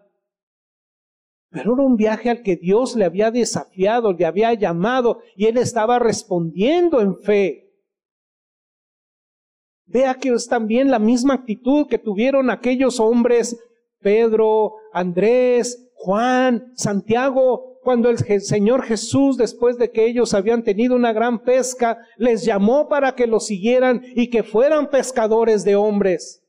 Pero 1.49 1.73
era 1.73 1.83
un 1.83 1.95
viaje 1.95 2.29
al 2.29 2.43
que 2.43 2.55
Dios 2.55 2.95
le 2.95 3.05
había 3.05 3.31
desafiado, 3.31 4.13
le 4.13 4.25
había 4.25 4.53
llamado 4.53 5.19
y 5.35 5.45
él 5.45 5.57
estaba 5.57 5.99
respondiendo 5.99 7.01
en 7.01 7.17
fe. 7.17 7.69
Vea 9.85 10.15
que 10.15 10.29
es 10.29 10.47
también 10.47 10.91
la 10.91 10.99
misma 10.99 11.33
actitud 11.33 11.87
que 11.87 11.97
tuvieron 11.97 12.51
aquellos 12.51 12.99
hombres, 12.99 13.59
Pedro, 13.99 14.75
Andrés, 14.93 15.91
Juan, 15.95 16.71
Santiago, 16.75 17.68
cuando 17.81 18.09
el 18.09 18.17
Señor 18.41 18.83
Jesús, 18.83 19.37
después 19.37 19.77
de 19.77 19.91
que 19.91 20.05
ellos 20.05 20.33
habían 20.33 20.63
tenido 20.63 20.95
una 20.95 21.13
gran 21.13 21.43
pesca, 21.43 21.97
les 22.17 22.43
llamó 22.45 22.89
para 22.89 23.15
que 23.15 23.27
lo 23.27 23.39
siguieran 23.39 24.03
y 24.15 24.29
que 24.29 24.43
fueran 24.43 24.89
pescadores 24.89 25.63
de 25.63 25.75
hombres. 25.75 26.43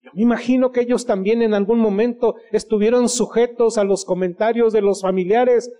Yo 0.00 0.10
me 0.14 0.22
imagino 0.22 0.70
que 0.70 0.80
ellos 0.80 1.06
también 1.06 1.42
en 1.42 1.54
algún 1.54 1.80
momento 1.80 2.36
estuvieron 2.52 3.08
sujetos 3.08 3.78
a 3.78 3.84
los 3.84 4.04
comentarios 4.04 4.72
de 4.72 4.80
los 4.80 5.02
familiares. 5.02 5.70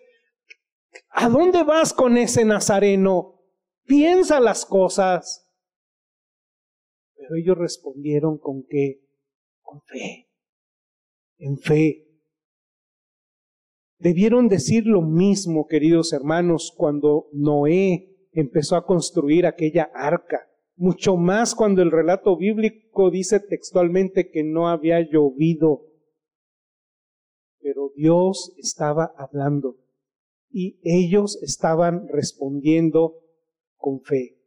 ¿A 1.11 1.29
dónde 1.29 1.63
vas 1.63 1.93
con 1.93 2.17
ese 2.17 2.45
nazareno? 2.45 3.41
Piensa 3.85 4.41
las 4.41 4.67
cosas. 4.67 5.49
Pero 7.15 7.37
ellos 7.37 7.57
respondieron 7.57 8.39
con 8.39 8.65
qué? 8.69 9.01
Con 9.63 9.81
fe. 9.83 10.29
En 11.39 11.59
fe. 11.59 12.08
Debieron 13.99 14.47
decir 14.49 14.87
lo 14.87 15.03
mismo, 15.03 15.67
queridos 15.67 16.13
hermanos, 16.13 16.73
cuando 16.77 17.29
Noé 17.33 18.29
empezó 18.33 18.77
a 18.77 18.87
construir 18.87 19.45
aquella 19.45 19.91
arca. 19.93 20.49
Mucho 20.77 21.17
más 21.17 21.57
cuando 21.57 21.83
el 21.83 21.91
relato 21.91 22.37
bíblico 22.37 23.11
dice 23.11 23.41
textualmente 23.41 24.31
que 24.31 24.45
no 24.45 24.69
había 24.69 25.01
llovido. 25.01 25.87
Pero 27.61 27.91
Dios 27.97 28.55
estaba 28.59 29.13
hablando 29.17 29.77
y 30.51 30.79
ellos 30.85 31.43
estaban 31.43 32.07
respondiendo 32.09 33.17
con 33.77 34.01
fe. 34.03 34.39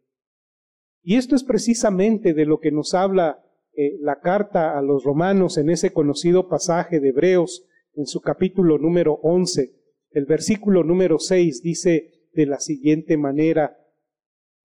Y 1.04 1.16
esto 1.16 1.36
es 1.36 1.44
precisamente 1.44 2.34
de 2.34 2.46
lo 2.46 2.60
que 2.60 2.72
nos 2.72 2.94
habla 2.94 3.44
eh, 3.74 3.98
la 4.00 4.22
carta 4.22 4.78
a 4.78 4.82
los 4.82 5.04
romanos 5.04 5.58
en 5.58 5.70
ese 5.70 5.92
conocido 5.92 6.48
pasaje 6.48 7.02
de 7.02 7.10
Hebreos 7.10 7.66
en 7.94 8.06
su 8.06 8.22
capítulo 8.22 8.78
número 8.78 9.20
11. 9.22 9.72
El 10.12 10.26
versículo 10.26 10.84
número 10.84 11.20
6 11.20 11.62
dice 11.62 12.28
de 12.34 12.46
la 12.46 12.60
siguiente 12.60 13.18
manera, 13.18 13.78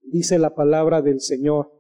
dice 0.03 0.39
la 0.39 0.55
palabra 0.55 1.03
del 1.03 1.21
Señor. 1.21 1.73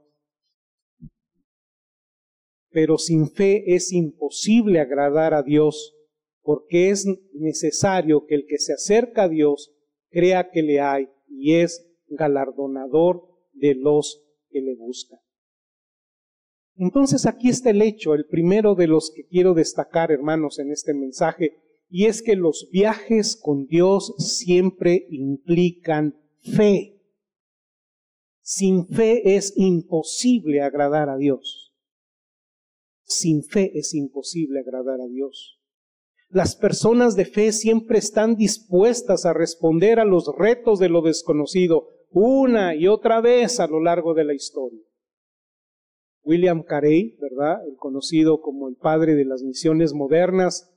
Pero 2.71 2.99
sin 2.99 3.31
fe 3.31 3.75
es 3.75 3.93
imposible 3.93 4.81
agradar 4.81 5.35
a 5.35 5.43
Dios, 5.43 5.95
porque 6.43 6.91
es 6.91 7.07
necesario 7.33 8.27
que 8.27 8.35
el 8.35 8.47
que 8.47 8.59
se 8.59 8.75
acerca 8.75 9.25
a 9.25 9.29
Dios 9.29 9.73
crea 10.11 10.51
que 10.51 10.63
le 10.63 10.81
hay 10.81 11.09
y 11.29 11.55
es 11.55 11.87
galardonador 12.09 13.23
de 13.53 13.75
los 13.75 14.25
que 14.51 14.61
le 14.61 14.77
buscan. 14.77 15.21
Entonces 16.77 17.27
aquí 17.27 17.49
está 17.49 17.71
el 17.71 17.81
hecho, 17.81 18.15
el 18.15 18.27
primero 18.27 18.75
de 18.75 18.87
los 18.87 19.11
que 19.15 19.27
quiero 19.27 19.55
destacar, 19.55 20.13
hermanos, 20.13 20.59
en 20.59 20.71
este 20.71 20.93
mensaje, 20.93 21.57
y 21.89 22.07
es 22.07 22.23
que 22.23 22.37
los 22.37 22.69
viajes 22.71 23.37
con 23.41 23.67
Dios 23.67 24.15
siempre 24.19 25.07
implican 25.11 26.17
fe. 26.55 27.01
Sin 28.43 28.87
fe 28.87 29.37
es 29.37 29.55
imposible 29.57 30.61
agradar 30.61 31.09
a 31.09 31.17
Dios. 31.17 31.73
Sin 33.05 33.43
fe 33.43 33.79
es 33.79 33.95
imposible 33.95 34.61
agradar 34.61 35.01
a 35.01 35.07
Dios. 35.07 35.61
Las 36.29 36.57
personas 36.57 37.17
de 37.17 37.25
fe 37.25 37.53
siempre 37.53 37.99
están 37.99 38.37
dispuestas 38.37 39.25
a 39.25 39.33
responder 39.33 40.01
a 40.01 40.05
los 40.05 40.29
retos 40.37 40.79
de 40.79 40.89
lo 40.89 41.01
desconocido, 41.03 41.89
una 42.11 42.75
y 42.75 42.89
otra 42.89 43.21
vez 43.21 43.61
a 43.61 43.67
lo 43.67 43.81
largo 43.81 44.13
de 44.13 44.25
la 44.25 44.35
historia. 44.35 44.86
William 46.27 46.65
Carey, 46.65 47.17
¿verdad? 47.21 47.67
El 47.67 47.77
conocido 47.77 48.41
como 48.41 48.69
el 48.69 48.75
padre 48.75 49.15
de 49.15 49.25
las 49.25 49.43
misiones 49.43 49.95
modernas, 49.95 50.77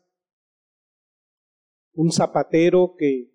un 1.93 2.11
zapatero 2.11 2.93
que 2.97 3.31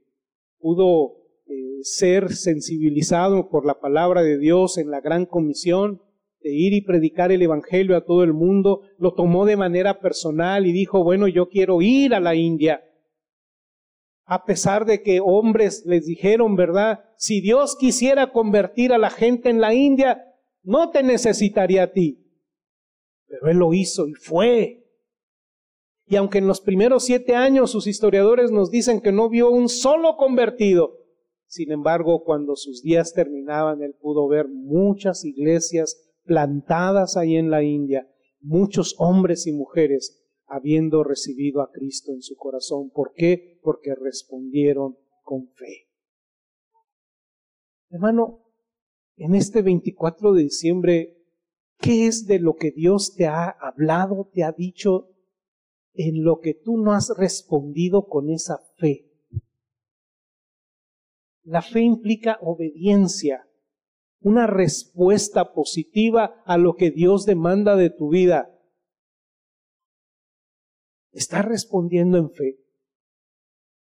pudo 0.58 1.16
eh, 1.46 1.82
ser 1.82 2.32
sensibilizado 2.32 3.50
por 3.50 3.66
la 3.66 3.80
palabra 3.80 4.22
de 4.22 4.38
Dios 4.38 4.78
en 4.78 4.90
la 4.90 5.00
gran 5.00 5.26
comisión 5.26 6.00
de 6.40 6.54
ir 6.54 6.72
y 6.72 6.82
predicar 6.82 7.32
el 7.32 7.42
Evangelio 7.42 7.96
a 7.96 8.04
todo 8.04 8.22
el 8.22 8.32
mundo, 8.32 8.82
lo 8.96 9.14
tomó 9.14 9.44
de 9.44 9.56
manera 9.56 9.98
personal 9.98 10.66
y 10.66 10.72
dijo, 10.72 11.02
bueno, 11.02 11.26
yo 11.26 11.48
quiero 11.48 11.82
ir 11.82 12.14
a 12.14 12.20
la 12.20 12.36
India. 12.36 12.84
A 14.24 14.44
pesar 14.44 14.84
de 14.84 15.02
que 15.02 15.20
hombres 15.20 15.84
les 15.84 16.06
dijeron, 16.06 16.54
¿verdad? 16.54 17.00
Si 17.16 17.40
Dios 17.40 17.76
quisiera 17.76 18.30
convertir 18.30 18.92
a 18.92 18.98
la 18.98 19.10
gente 19.10 19.50
en 19.50 19.60
la 19.60 19.74
India, 19.74 20.33
no 20.64 20.90
te 20.90 21.02
necesitaría 21.02 21.84
a 21.84 21.92
ti. 21.92 22.20
Pero 23.26 23.48
Él 23.48 23.58
lo 23.58 23.72
hizo 23.72 24.08
y 24.08 24.14
fue. 24.14 24.84
Y 26.06 26.16
aunque 26.16 26.38
en 26.38 26.46
los 26.46 26.60
primeros 26.60 27.04
siete 27.04 27.34
años 27.34 27.70
sus 27.70 27.86
historiadores 27.86 28.50
nos 28.50 28.70
dicen 28.70 29.00
que 29.00 29.12
no 29.12 29.28
vio 29.28 29.50
un 29.50 29.68
solo 29.68 30.16
convertido, 30.16 30.98
sin 31.46 31.70
embargo, 31.70 32.24
cuando 32.24 32.56
sus 32.56 32.82
días 32.82 33.12
terminaban, 33.14 33.80
él 33.80 33.94
pudo 33.94 34.26
ver 34.26 34.48
muchas 34.48 35.24
iglesias 35.24 36.12
plantadas 36.24 37.16
ahí 37.16 37.36
en 37.36 37.50
la 37.50 37.62
India, 37.62 38.10
muchos 38.40 38.96
hombres 38.98 39.46
y 39.46 39.52
mujeres 39.52 40.20
habiendo 40.46 41.04
recibido 41.04 41.62
a 41.62 41.70
Cristo 41.70 42.12
en 42.12 42.22
su 42.22 42.36
corazón. 42.36 42.90
¿Por 42.90 43.12
qué? 43.14 43.60
Porque 43.62 43.94
respondieron 43.94 44.98
con 45.22 45.48
fe. 45.54 45.88
Hermano, 47.90 48.43
en 49.16 49.34
este 49.34 49.62
24 49.62 50.32
de 50.32 50.42
diciembre, 50.42 51.16
¿qué 51.78 52.06
es 52.06 52.26
de 52.26 52.38
lo 52.38 52.56
que 52.56 52.70
Dios 52.70 53.14
te 53.14 53.26
ha 53.26 53.48
hablado, 53.48 54.30
te 54.32 54.44
ha 54.44 54.52
dicho 54.52 55.14
en 55.94 56.24
lo 56.24 56.40
que 56.40 56.54
tú 56.54 56.76
no 56.76 56.92
has 56.92 57.12
respondido 57.16 58.06
con 58.06 58.28
esa 58.28 58.58
fe. 58.76 59.10
La 61.44 61.62
fe 61.62 61.80
implica 61.80 62.38
obediencia, 62.40 63.48
una 64.20 64.46
respuesta 64.46 65.52
positiva 65.52 66.42
a 66.46 66.58
lo 66.58 66.74
que 66.74 66.90
Dios 66.90 67.26
demanda 67.26 67.76
de 67.76 67.90
tu 67.90 68.08
vida. 68.08 68.50
¿Estás 71.12 71.44
respondiendo 71.44 72.18
en 72.18 72.30
fe? 72.30 72.58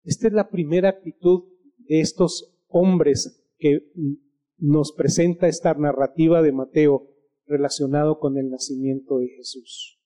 Esta 0.02 0.26
es 0.26 0.34
la 0.34 0.50
primera 0.50 0.90
actitud 0.90 1.44
de 1.78 2.00
estos 2.00 2.54
hombres 2.68 3.42
que 3.58 3.90
nos 4.58 4.92
presenta 4.92 5.48
esta 5.48 5.74
narrativa 5.74 6.42
de 6.42 6.52
Mateo 6.52 7.08
relacionado 7.46 8.18
con 8.18 8.38
el 8.38 8.50
nacimiento 8.50 9.18
de 9.18 9.28
Jesús 9.28 9.96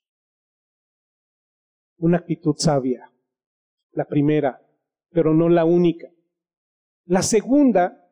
una 2.01 2.19
actitud 2.19 2.57
sabia. 2.57 3.13
La 3.93 4.07
primera, 4.07 4.61
pero 5.11 5.35
no 5.35 5.49
la 5.49 5.65
única. 5.65 6.09
La 7.05 7.23
segunda 7.23 8.09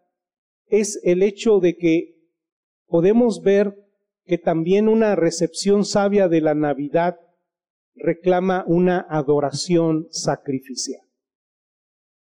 es 0.67 1.01
el 1.03 1.23
hecho 1.23 1.61
de 1.61 1.77
que 1.77 2.17
podemos 2.87 3.43
ver 3.43 3.75
que 4.25 4.39
también 4.39 4.89
una 4.89 5.17
recepción 5.17 5.85
sabia 5.85 6.29
de 6.29 6.41
la 6.41 6.55
Navidad 6.55 7.19
reclama 7.95 8.65
una 8.67 9.07
adoración 9.09 10.07
sacrificial. 10.11 11.03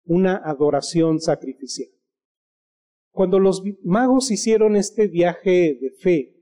Una 0.04 0.36
adoración 0.36 1.20
sacrificial. 1.20 1.90
Cuando 3.10 3.38
los 3.38 3.62
magos 3.82 4.30
hicieron 4.30 4.76
este 4.76 5.08
viaje 5.08 5.78
de 5.80 5.90
fe, 6.00 6.34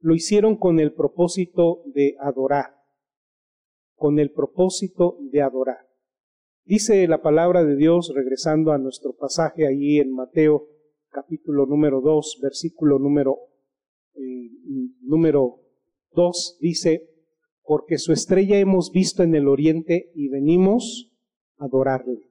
lo 0.00 0.14
hicieron 0.14 0.56
con 0.56 0.80
el 0.80 0.92
propósito 0.92 1.82
de 1.86 2.16
adorar 2.20 2.78
con 3.98 4.18
el 4.18 4.30
propósito 4.30 5.18
de 5.20 5.42
adorar. 5.42 5.86
Dice 6.64 7.06
la 7.08 7.20
palabra 7.20 7.64
de 7.64 7.76
Dios, 7.76 8.12
regresando 8.14 8.72
a 8.72 8.78
nuestro 8.78 9.14
pasaje 9.14 9.66
allí 9.66 9.98
en 9.98 10.12
Mateo 10.12 10.68
capítulo 11.10 11.66
número 11.66 12.00
2, 12.00 12.38
versículo 12.40 12.98
número, 12.98 13.38
eh, 14.14 14.50
número 15.00 15.60
2, 16.12 16.58
dice, 16.60 17.10
porque 17.64 17.98
su 17.98 18.12
estrella 18.12 18.58
hemos 18.58 18.92
visto 18.92 19.22
en 19.22 19.34
el 19.34 19.48
oriente 19.48 20.12
y 20.14 20.28
venimos 20.28 21.12
a 21.56 21.64
adorarle. 21.64 22.27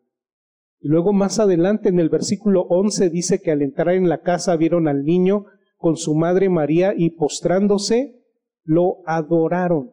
Luego 0.87 1.11
más 1.11 1.37
adelante 1.39 1.89
en 1.89 1.99
el 1.99 2.07
versículo 2.07 2.61
11 2.61 3.09
dice 3.09 3.41
que 3.41 3.51
al 3.51 3.61
entrar 3.61 3.93
en 3.93 4.07
la 4.07 4.21
casa 4.21 4.55
vieron 4.55 4.87
al 4.87 5.03
niño 5.03 5.43
con 5.75 5.97
su 5.97 6.15
madre 6.15 6.47
María 6.47 6.93
y 6.95 7.09
postrándose 7.09 8.23
lo 8.63 8.99
adoraron. 9.05 9.91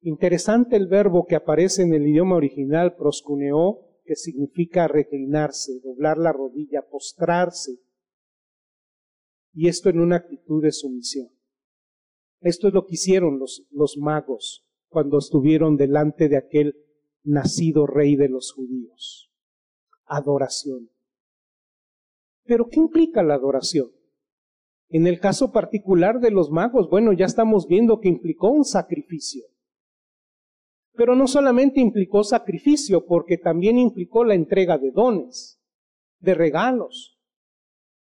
Interesante 0.00 0.74
el 0.76 0.86
verbo 0.86 1.26
que 1.26 1.36
aparece 1.36 1.82
en 1.82 1.92
el 1.92 2.06
idioma 2.06 2.36
original, 2.36 2.96
proscuneo, 2.96 3.80
que 4.06 4.16
significa 4.16 4.88
reclinarse, 4.88 5.80
doblar 5.84 6.16
la 6.16 6.32
rodilla, 6.32 6.88
postrarse. 6.90 7.72
Y 9.52 9.68
esto 9.68 9.90
en 9.90 10.00
una 10.00 10.16
actitud 10.16 10.62
de 10.62 10.72
sumisión. 10.72 11.28
Esto 12.40 12.68
es 12.68 12.72
lo 12.72 12.86
que 12.86 12.94
hicieron 12.94 13.38
los, 13.38 13.66
los 13.70 13.98
magos 13.98 14.66
cuando 14.88 15.18
estuvieron 15.18 15.76
delante 15.76 16.30
de 16.30 16.38
aquel 16.38 16.74
nacido 17.22 17.86
rey 17.86 18.16
de 18.16 18.30
los 18.30 18.50
judíos. 18.52 19.27
Adoración. 20.08 20.90
Pero 22.44 22.68
¿qué 22.68 22.80
implica 22.80 23.22
la 23.22 23.34
adoración? 23.34 23.90
En 24.88 25.06
el 25.06 25.20
caso 25.20 25.52
particular 25.52 26.18
de 26.20 26.30
los 26.30 26.50
magos, 26.50 26.88
bueno, 26.88 27.12
ya 27.12 27.26
estamos 27.26 27.66
viendo 27.66 28.00
que 28.00 28.08
implicó 28.08 28.48
un 28.48 28.64
sacrificio. 28.64 29.44
Pero 30.94 31.14
no 31.14 31.26
solamente 31.26 31.80
implicó 31.80 32.24
sacrificio, 32.24 33.04
porque 33.06 33.36
también 33.36 33.78
implicó 33.78 34.24
la 34.24 34.34
entrega 34.34 34.78
de 34.78 34.90
dones, 34.90 35.60
de 36.20 36.34
regalos. 36.34 37.18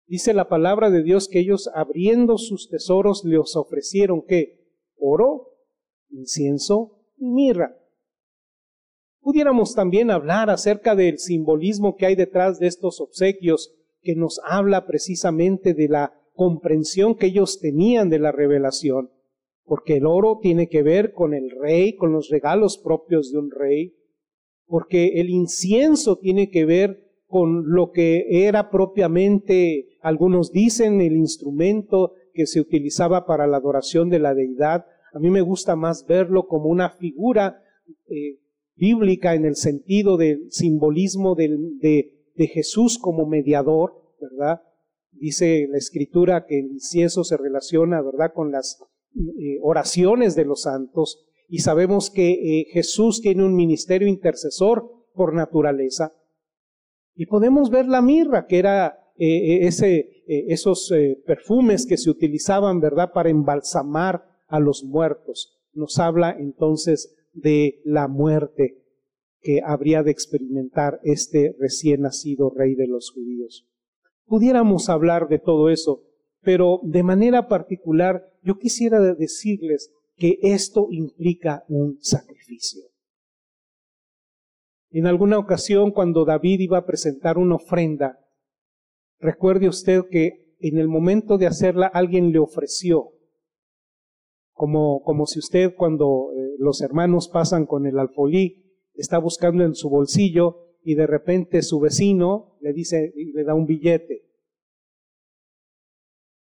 Dice 0.07 0.35
la 0.35 0.49
palabra 0.49 0.91
de 0.91 1.03
Dios 1.03 1.29
que 1.29 1.41
ellos 1.41 1.71
abriendo 1.75 2.39
sus 2.39 2.69
tesoros 2.69 3.25
les 3.25 3.55
ofrecieron 3.55 4.23
qué? 4.27 4.61
Oro, 4.97 5.59
incienso 6.11 7.05
y 7.17 7.31
mirra. 7.31 7.77
Pudiéramos 9.23 9.75
también 9.75 10.11
hablar 10.11 10.51
acerca 10.51 10.95
del 10.95 11.19
simbolismo 11.19 11.97
que 11.97 12.05
hay 12.05 12.17
detrás 12.17 12.59
de 12.59 12.67
estos 12.67 13.01
obsequios, 13.01 13.75
que 14.03 14.15
nos 14.15 14.41
habla 14.45 14.85
precisamente 14.85 15.73
de 15.73 15.89
la 15.89 16.13
comprensión 16.35 17.15
que 17.15 17.27
ellos 17.27 17.61
tenían 17.61 18.11
de 18.11 18.19
la 18.19 18.33
revelación 18.33 19.11
porque 19.65 19.97
el 19.97 20.07
oro 20.07 20.39
tiene 20.41 20.69
que 20.69 20.83
ver 20.83 21.13
con 21.13 21.35
el 21.35 21.51
rey, 21.51 21.95
con 21.95 22.13
los 22.13 22.29
regalos 22.29 22.79
propios 22.79 23.33
de 23.33 23.39
un 23.39 23.51
rey, 23.51 23.95
porque 24.67 25.21
el 25.21 25.31
incienso 25.31 26.17
tiene 26.17 26.51
que 26.51 26.65
ver 26.65 27.11
con 27.27 27.71
lo 27.71 27.91
que 27.91 28.47
era 28.47 28.71
propiamente, 28.71 29.97
algunos 30.03 30.53
dicen, 30.53 31.01
el 31.01 31.17
instrumento 31.17 32.13
que 32.35 32.47
se 32.47 32.61
utilizaba 32.61 33.27
para 33.27 33.47
la 33.47 33.59
adoración 33.59 34.11
de 34.11 34.19
la 34.19 34.35
deidad. 34.35 34.85
A 35.15 35.19
mí 35.19 35.31
me 35.31 35.41
gusta 35.41 35.77
más 35.77 36.07
verlo 36.07 36.47
como 36.47 36.67
una 36.67 36.91
figura 36.91 37.63
eh, 38.09 38.39
bíblica 38.77 39.35
en 39.35 39.45
el 39.45 39.57
sentido 39.57 40.17
del 40.17 40.51
simbolismo 40.51 41.35
de, 41.35 42.19
Jesús 42.37 42.99
como 42.99 43.25
mediador, 43.25 43.93
¿verdad? 44.21 44.63
Dice 45.13 45.69
la 45.71 45.79
escritura 45.79 46.45
que 46.47 46.59
el 46.59 46.73
incienso 46.73 47.23
se 47.23 47.37
relaciona, 47.37 48.03
¿verdad?, 48.03 48.33
con 48.35 48.51
las 48.51 48.83
eh, 49.15 49.59
oraciones 49.63 50.35
de 50.35 50.45
los 50.45 50.63
santos 50.63 51.25
y 51.49 51.59
sabemos 51.59 52.11
que 52.11 52.33
eh, 52.33 52.67
Jesús 52.73 53.21
tiene 53.21 53.45
un 53.45 53.55
ministerio 53.55 54.09
intercesor 54.09 54.91
por 55.15 55.35
naturaleza. 55.35 56.15
Y 57.15 57.27
podemos 57.27 57.71
ver 57.71 57.87
la 57.87 58.03
mirra, 58.03 58.47
que 58.47 58.59
era 58.59 58.99
eh, 59.17 59.67
ese, 59.67 60.25
esos 60.27 60.93
perfumes 61.25 61.87
que 61.87 61.99
se 61.99 62.11
utilizaban, 62.11 62.81
¿verdad?, 62.81 63.13
para 63.13 63.31
embalsamar 63.31 64.25
a 64.49 64.59
los 64.59 64.83
muertos. 64.83 65.61
Nos 65.75 65.99
habla 65.99 66.35
entonces 66.37 67.15
de 67.33 67.81
la 67.85 68.09
muerte 68.09 68.79
que 69.41 69.61
habría 69.65 70.03
de 70.03 70.11
experimentar 70.11 71.01
este 71.03 71.55
recién 71.59 72.03
nacido 72.03 72.51
rey 72.51 72.75
de 72.75 72.87
los 72.87 73.11
judíos. 73.11 73.67
Pudiéramos 74.25 74.89
hablar 74.89 75.29
de 75.29 75.39
todo 75.39 75.69
eso, 75.69 76.05
pero 76.41 76.81
de 76.85 77.03
manera 77.03 77.49
particular 77.49 78.25
yo 78.43 78.59
quisiera 78.59 79.01
decirles 79.15 79.91
que 80.17 80.39
esto 80.43 80.89
implica 80.91 81.65
un 81.69 81.99
sacrificio. 82.01 82.83
En 84.91 85.07
alguna 85.07 85.39
ocasión, 85.39 85.91
cuando 85.91 86.25
David 86.25 86.61
iba 86.61 86.79
a 86.79 86.87
presentar 86.87 87.39
una 87.39 87.57
ofrenda, 87.57 88.19
recuerde 89.19 89.69
usted 89.69 90.03
que 90.11 90.55
en 90.61 90.79
el 90.79 90.87
momento 90.87 91.39
de 91.39 91.47
hacerla 91.47 91.87
alguien 91.87 92.31
le 92.31 92.39
ofreció, 92.39 93.13
como, 94.63 95.03
como 95.03 95.27
si 95.27 95.41
usted 95.41 95.75
cuando 95.75 96.31
eh, 96.37 96.55
los 96.61 96.83
hermanos 96.83 97.29
pasan 97.29 97.67
con 97.67 97.85
el 97.85 97.99
alfolí, 97.99 98.79
está 98.95 99.19
buscando 99.19 99.65
en 99.65 99.75
su 99.75 99.91
bolsillo 99.91 100.77
y 100.85 100.95
de 100.95 101.09
repente 101.09 101.63
su 101.63 101.81
vecino 101.81 102.57
le 102.61 102.73
dice 102.73 103.13
y 103.17 103.33
le 103.33 103.43
da 103.43 103.57
un 103.57 103.67
billete 103.67 104.31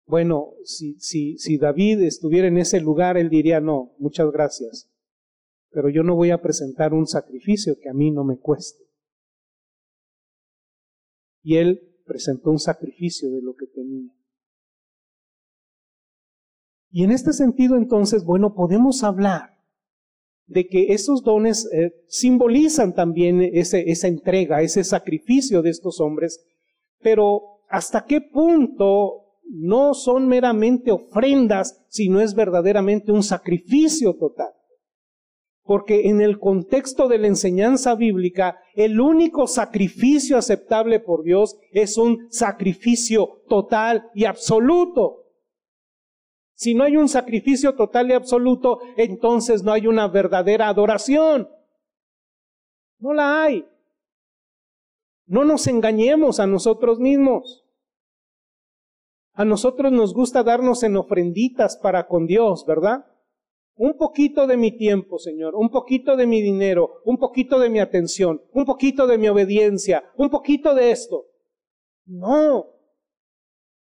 Bueno, 0.06 0.54
si, 0.64 0.98
si, 1.02 1.38
si 1.38 1.58
David 1.58 2.04
estuviera 2.04 2.48
en 2.48 2.58
ese 2.58 2.80
lugar, 2.80 3.18
él 3.18 3.30
diría, 3.30 3.60
no, 3.60 3.98
muchas 4.00 4.32
gracias, 4.32 4.90
pero 5.72 5.90
yo 5.90 6.02
no 6.02 6.16
voy 6.16 6.32
a 6.32 6.42
presentar 6.42 6.94
un 6.94 7.08
sacrificio 7.08 7.78
que 7.82 7.90
a 7.90 7.94
mí 7.94 8.12
no 8.12 8.24
me 8.24 8.40
cueste. 8.40 8.86
Y 11.44 11.58
él 11.58 12.00
presentó 12.06 12.50
un 12.50 12.60
sacrificio 12.60 13.30
de 13.30 13.42
lo 13.42 13.56
que 13.56 13.68
tenía. 13.68 14.10
Y 16.96 17.04
en 17.04 17.12
este 17.12 17.34
sentido, 17.34 17.76
entonces, 17.76 18.24
bueno, 18.24 18.54
podemos 18.54 19.04
hablar 19.04 19.50
de 20.48 20.66
que 20.70 20.94
esos 20.94 21.24
dones 21.24 21.70
eh, 21.74 21.92
simbolizan 22.08 22.96
también 22.96 23.42
esa 23.42 24.08
entrega, 24.08 24.62
ese 24.62 24.82
sacrificio 24.86 25.62
de 25.62 25.72
estos 25.72 26.00
hombres, 26.00 26.46
pero 27.02 27.42
hasta 27.68 28.06
qué 28.06 28.22
punto 28.22 29.26
no 29.44 29.94
son 29.94 30.30
meramente 30.30 30.90
ofrendas, 30.90 31.84
sino 31.90 32.22
es 32.22 32.34
verdaderamente 32.34 33.12
un 33.12 33.24
sacrificio 33.24 34.14
total. 34.14 34.54
Porque 35.64 36.08
en 36.08 36.22
el 36.22 36.40
contexto 36.40 37.10
de 37.10 37.18
la 37.18 37.28
enseñanza 37.28 37.94
bíblica, 37.96 38.58
el 38.74 39.02
único 39.02 39.48
sacrificio 39.48 40.38
aceptable 40.38 41.02
por 41.02 41.26
Dios 41.26 41.58
es 41.74 41.98
un 41.98 42.28
sacrificio 42.30 43.42
total 43.50 44.06
y 44.14 44.24
absoluto. 44.24 45.25
Si 46.56 46.74
no 46.74 46.86
hay 46.86 46.96
un 46.96 47.10
sacrificio 47.10 47.76
total 47.76 48.10
y 48.10 48.14
absoluto, 48.14 48.80
entonces 48.96 49.64
no 49.64 49.74
hay 49.74 49.88
una 49.88 50.08
verdadera 50.08 50.70
adoración. 50.70 51.50
No 52.98 53.14
la 53.14 53.44
hay. 53.44 53.68
No 55.28 55.44
nos 55.44 55.68
engañemos 55.68 56.40
a 56.40 56.48
nosotros 56.48 57.00
mismos. 57.00 57.66
A 59.34 59.44
nosotros 59.44 59.92
nos 59.92 60.14
gusta 60.14 60.44
darnos 60.44 60.84
en 60.84 60.96
ofrenditas 60.96 61.78
para 61.78 62.08
con 62.08 62.26
Dios, 62.26 62.66
¿verdad? 62.66 63.06
Un 63.76 63.98
poquito 63.98 64.48
de 64.48 64.56
mi 64.56 64.72
tiempo, 64.78 65.20
Señor, 65.20 65.56
un 65.56 65.70
poquito 65.70 66.16
de 66.16 66.26
mi 66.26 66.42
dinero, 66.42 67.02
un 67.04 67.18
poquito 67.18 67.60
de 67.60 67.70
mi 67.70 67.80
atención, 67.80 68.42
un 68.54 68.64
poquito 68.64 69.08
de 69.08 69.18
mi 69.18 69.28
obediencia, 69.28 70.10
un 70.16 70.30
poquito 70.30 70.74
de 70.74 70.92
esto. 70.92 71.26
No, 72.06 72.75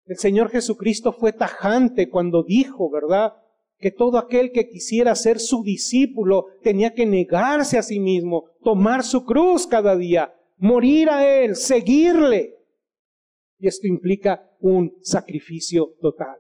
el 0.06 0.18
Señor 0.18 0.50
Jesucristo 0.50 1.12
fue 1.12 1.32
tajante 1.32 2.10
cuando 2.10 2.42
dijo, 2.42 2.90
¿verdad? 2.90 3.34
Que 3.78 3.90
todo 3.90 4.18
aquel 4.18 4.52
que 4.52 4.68
quisiera 4.68 5.14
ser 5.14 5.40
su 5.40 5.62
discípulo 5.62 6.46
tenía 6.62 6.92
que 6.94 7.06
negarse 7.06 7.78
a 7.78 7.82
sí 7.82 8.00
mismo, 8.00 8.50
tomar 8.62 9.02
su 9.02 9.24
cruz 9.24 9.66
cada 9.66 9.96
día, 9.96 10.34
morir 10.56 11.08
a 11.08 11.26
Él, 11.26 11.56
seguirle. 11.56 12.54
Y 13.58 13.66
esto 13.66 13.86
implica 13.86 14.50
un 14.60 14.94
sacrificio 15.00 15.94
total. 16.00 16.36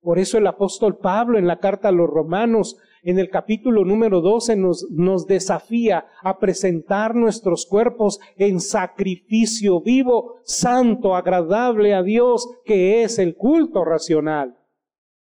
Por 0.00 0.18
eso 0.18 0.36
el 0.36 0.46
apóstol 0.46 0.98
Pablo 0.98 1.38
en 1.38 1.46
la 1.46 1.58
carta 1.58 1.88
a 1.88 1.92
los 1.92 2.08
romanos, 2.08 2.76
en 3.02 3.18
el 3.18 3.30
capítulo 3.30 3.84
número 3.84 4.20
12, 4.20 4.56
nos, 4.56 5.26
desafía 5.26 6.06
a 6.22 6.38
presentar 6.38 7.14
nuestros 7.14 7.66
cuerpos 7.66 8.20
en 8.36 8.60
sacrificio 8.60 9.80
vivo, 9.80 10.40
santo, 10.44 11.16
agradable 11.16 11.94
a 11.94 12.02
Dios, 12.02 12.48
que 12.64 13.02
es 13.02 13.18
el 13.18 13.34
culto 13.36 13.84
racional. 13.84 14.56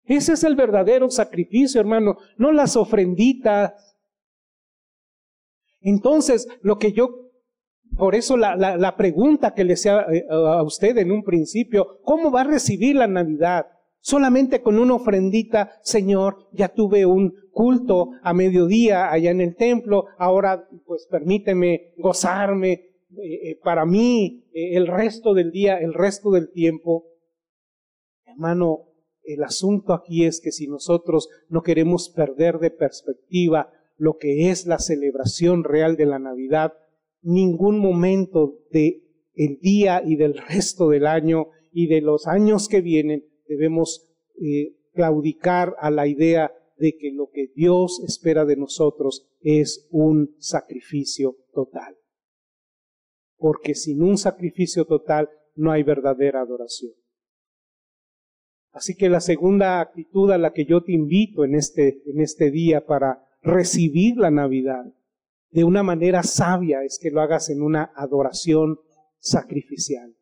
Ese 0.04 0.34
es 0.34 0.43
el 0.43 0.56
verdadero 0.56 1.10
sacrificio, 1.10 1.80
hermano, 1.80 2.17
no 2.38 2.52
las 2.52 2.76
ofrenditas. 2.76 3.95
Entonces, 5.80 6.47
lo 6.62 6.78
que 6.78 6.91
yo 6.91 7.23
por 7.95 8.15
eso 8.15 8.38
la, 8.38 8.56
la, 8.56 8.97
pregunta 8.97 9.54
que 9.54 9.63
le 9.63 9.73
hacía 9.73 10.02
eh, 10.12 10.26
a 10.28 10.63
usted 10.63 10.97
en 10.97 11.12
un 11.12 11.23
principio, 11.23 11.99
¿cómo 12.04 12.32
va 12.32 12.41
a 12.41 12.45
recibir 12.45 12.95
la 12.95 13.06
Navidad? 13.06 13.67
Solamente 14.06 14.62
con 14.62 14.80
una 14.80 14.96
ofrendita, 14.96 15.80
Señor, 15.82 16.50
ya 16.52 16.68
tuve 16.68 17.06
un 17.06 17.36
culto 17.54 18.10
a 18.22 18.34
mediodía 18.34 19.10
allá 19.10 19.32
en 19.32 19.39
el 19.39 19.56
templo, 19.56 20.08
ahora 20.18 20.68
pues 20.86 21.08
permíteme 21.10 21.94
gozarme 21.98 22.72
eh, 22.72 23.52
eh, 23.52 23.60
para 23.63 23.86
mí 23.86 24.44
eh, 24.54 24.76
el 24.76 24.88
resto 24.88 25.34
del 25.34 25.52
día, 25.52 25.78
el 25.78 25.94
resto 25.94 26.32
del 26.32 26.52
tiempo. 26.52 27.06
Hermano, 28.26 28.89
el 29.24 29.42
asunto 29.42 29.94
aquí 29.94 30.26
es 30.26 30.42
que 30.42 30.52
si 30.52 30.68
nosotros 30.68 31.30
no 31.48 31.62
queremos 31.62 32.10
perder 32.10 32.60
de 32.60 32.72
perspectiva 32.72 33.72
lo 33.96 34.18
que 34.18 34.50
es 34.50 34.66
la 34.66 34.80
celebración 34.80 35.63
real 35.63 35.96
de 35.96 36.08
la 36.08 36.20
Navidad, 36.20 36.74
ningún 37.22 37.80
momento 37.80 38.60
de 38.70 39.02
día 39.62 40.02
y 40.06 40.18
del 40.18 40.38
resto 40.38 40.89
del 40.89 41.08
año 41.08 41.52
y 41.72 41.88
de 41.88 42.02
los 42.02 42.28
años 42.28 42.68
que 42.68 42.82
vienen 42.82 43.24
debemos 43.47 44.10
eh, 44.41 44.75
claudicar 44.93 45.75
a 45.79 45.89
la 45.89 46.08
idea 46.08 46.51
de 46.77 46.95
que 46.97 47.12
lo 47.12 47.29
que 47.32 47.47
Dios 47.56 48.01
espera 48.06 48.45
de 48.45 48.56
nosotros 48.56 49.27
es 49.41 49.88
un 49.91 50.36
sacrificio 50.39 51.38
total. 51.53 51.97
Porque 53.38 53.75
sin 53.75 54.01
un 54.01 54.17
sacrificio 54.17 54.86
total 54.86 55.29
no 55.56 55.71
hay 55.71 55.84
verdadera 55.84 56.41
adoración. 56.41 56.93
Así 58.71 58.95
que 58.95 59.08
la 59.08 59.19
segunda 59.19 59.82
actitud 59.82 60.32
a 60.32 60.38
la 60.38 60.51
que 60.51 60.65
yo 60.65 60.84
te 60.84 60.93
invito 60.93 61.45
en 61.45 61.56
este, 61.56 62.01
en 62.08 62.21
este 62.21 62.49
día 62.49 62.86
para 62.86 63.23
recibir 63.41 64.17
la 64.17 64.32
Navidad 64.32 64.86
de 65.51 65.63
una 65.63 65.84
manera 65.84 66.23
sabia 66.23 66.84
es 66.84 66.97
que 66.99 67.12
lo 67.12 67.21
hagas 67.21 67.49
en 67.49 67.62
una 67.62 67.91
adoración 67.95 68.79
sacrificial 69.19 70.15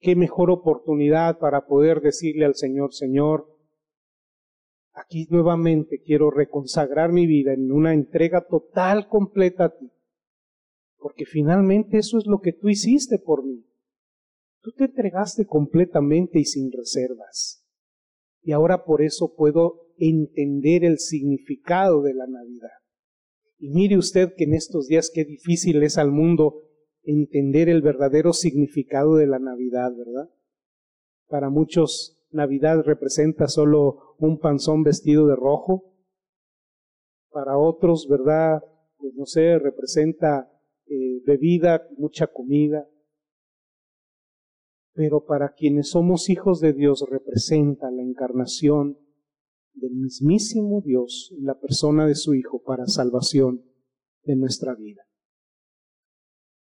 qué 0.00 0.16
mejor 0.16 0.50
oportunidad 0.50 1.38
para 1.38 1.66
poder 1.66 2.00
decirle 2.00 2.44
al 2.44 2.54
Señor, 2.54 2.94
Señor, 2.94 3.46
aquí 4.92 5.26
nuevamente 5.30 6.00
quiero 6.02 6.30
reconsagrar 6.30 7.12
mi 7.12 7.26
vida 7.26 7.52
en 7.52 7.72
una 7.72 7.94
entrega 7.94 8.46
total, 8.46 9.08
completa 9.08 9.66
a 9.66 9.76
ti. 9.76 9.90
Porque 10.98 11.24
finalmente 11.24 11.98
eso 11.98 12.18
es 12.18 12.26
lo 12.26 12.40
que 12.40 12.52
tú 12.52 12.68
hiciste 12.68 13.18
por 13.18 13.44
mí. 13.44 13.64
Tú 14.60 14.72
te 14.72 14.84
entregaste 14.84 15.46
completamente 15.46 16.40
y 16.40 16.44
sin 16.44 16.72
reservas. 16.72 17.64
Y 18.42 18.52
ahora 18.52 18.84
por 18.84 19.02
eso 19.02 19.34
puedo 19.36 19.88
entender 19.96 20.84
el 20.84 20.98
significado 20.98 22.02
de 22.02 22.14
la 22.14 22.26
Navidad. 22.26 22.70
Y 23.58 23.70
mire 23.70 23.98
usted 23.98 24.34
que 24.36 24.44
en 24.44 24.54
estos 24.54 24.86
días 24.86 25.10
qué 25.12 25.24
difícil 25.24 25.82
es 25.82 25.98
al 25.98 26.12
mundo 26.12 26.67
entender 27.08 27.70
el 27.70 27.80
verdadero 27.80 28.34
significado 28.34 29.16
de 29.16 29.26
la 29.26 29.38
Navidad, 29.38 29.90
¿verdad? 29.96 30.30
Para 31.26 31.48
muchos, 31.48 32.22
Navidad 32.30 32.82
representa 32.84 33.48
solo 33.48 34.14
un 34.18 34.38
panzón 34.38 34.82
vestido 34.82 35.26
de 35.26 35.34
rojo. 35.34 35.94
Para 37.30 37.56
otros, 37.56 38.06
¿verdad? 38.08 38.62
Pues 38.98 39.14
no 39.14 39.24
sé, 39.24 39.58
representa 39.58 40.52
eh, 40.86 41.22
bebida, 41.24 41.88
mucha 41.96 42.26
comida. 42.26 42.86
Pero 44.92 45.24
para 45.24 45.54
quienes 45.54 45.90
somos 45.90 46.28
hijos 46.28 46.60
de 46.60 46.74
Dios 46.74 47.06
representa 47.08 47.90
la 47.90 48.02
encarnación 48.02 48.98
del 49.72 49.94
mismísimo 49.94 50.82
Dios 50.84 51.32
en 51.38 51.46
la 51.46 51.58
persona 51.58 52.06
de 52.06 52.16
su 52.16 52.34
Hijo 52.34 52.62
para 52.62 52.86
salvación 52.86 53.64
de 54.24 54.36
nuestra 54.36 54.74
vida. 54.74 55.07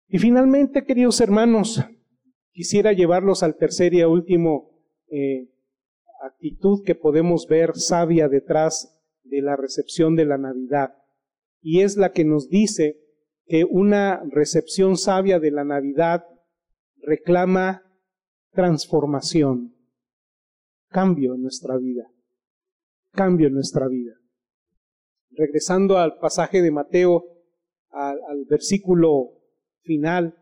Y 0.09 0.19
finalmente, 0.19 0.85
queridos 0.85 1.19
hermanos, 1.19 1.83
quisiera 2.51 2.93
llevarlos 2.93 3.43
al 3.43 3.57
tercer 3.57 3.93
y 3.93 4.03
último 4.03 4.71
eh, 5.09 5.49
actitud 6.21 6.81
que 6.85 6.95
podemos 6.95 7.45
ver 7.47 7.75
sabia 7.75 8.29
detrás 8.29 8.97
de 9.23 9.41
la 9.41 9.57
recepción 9.57 10.15
de 10.15 10.25
la 10.25 10.37
Navidad. 10.37 10.93
Y 11.61 11.81
es 11.81 11.97
la 11.97 12.13
que 12.13 12.23
nos 12.23 12.47
dice 12.47 13.01
que 13.47 13.65
una 13.65 14.23
recepción 14.31 14.95
sabia 14.95 15.39
de 15.39 15.51
la 15.51 15.65
Navidad 15.65 16.23
reclama 17.01 17.83
transformación, 18.51 19.75
cambio 20.87 21.35
en 21.35 21.41
nuestra 21.41 21.77
vida, 21.77 22.09
cambio 23.11 23.47
en 23.47 23.55
nuestra 23.55 23.89
vida. 23.89 24.13
Regresando 25.31 25.97
al 25.97 26.17
pasaje 26.17 26.61
de 26.61 26.71
Mateo, 26.71 27.25
al, 27.89 28.19
al 28.29 28.45
versículo 28.45 29.36
final 29.87 30.35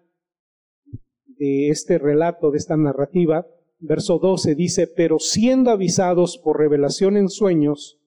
de 1.38 1.70
este 1.70 1.98
relato, 1.98 2.52
de 2.52 2.58
esta 2.58 2.76
narrativa, 2.76 3.48
verso 3.80 4.20
12 4.20 4.56
dice, 4.56 4.88
pero 4.88 5.20
siendo 5.20 5.70
avisados 5.70 6.38
por 6.38 6.58
revelación 6.58 7.16
en 7.16 7.30
sueños 7.30 8.02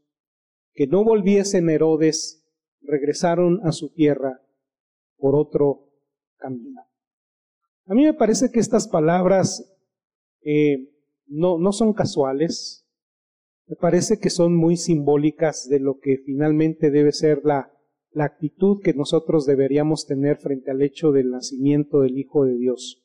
que 0.74 0.86
no 0.86 1.04
volviesen 1.04 1.70
Herodes, 1.70 2.44
regresaron 2.82 3.60
a 3.64 3.72
su 3.72 3.90
tierra 3.90 4.42
por 5.16 5.34
otro 5.36 5.88
camino. 6.36 6.82
A 7.86 7.94
mí 7.94 8.04
me 8.04 8.14
parece 8.14 8.50
que 8.50 8.60
estas 8.60 8.88
palabras 8.88 9.74
eh, 10.42 10.90
no, 11.26 11.58
no 11.58 11.72
son 11.72 11.92
casuales, 11.92 12.86
me 13.66 13.76
parece 13.76 14.18
que 14.18 14.30
son 14.30 14.56
muy 14.56 14.76
simbólicas 14.76 15.68
de 15.68 15.80
lo 15.80 15.98
que 15.98 16.18
finalmente 16.24 16.90
debe 16.90 17.12
ser 17.12 17.40
la 17.44 17.70
la 18.10 18.24
actitud 18.24 18.80
que 18.82 18.94
nosotros 18.94 19.46
deberíamos 19.46 20.06
tener 20.06 20.38
frente 20.38 20.70
al 20.70 20.82
hecho 20.82 21.12
del 21.12 21.30
nacimiento 21.30 22.00
del 22.00 22.18
Hijo 22.18 22.44
de 22.44 22.56
Dios. 22.56 23.04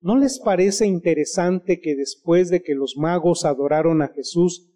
¿No 0.00 0.18
les 0.18 0.38
parece 0.38 0.86
interesante 0.86 1.80
que 1.80 1.96
después 1.96 2.50
de 2.50 2.62
que 2.62 2.74
los 2.74 2.96
magos 2.96 3.44
adoraron 3.44 4.02
a 4.02 4.08
Jesús, 4.08 4.70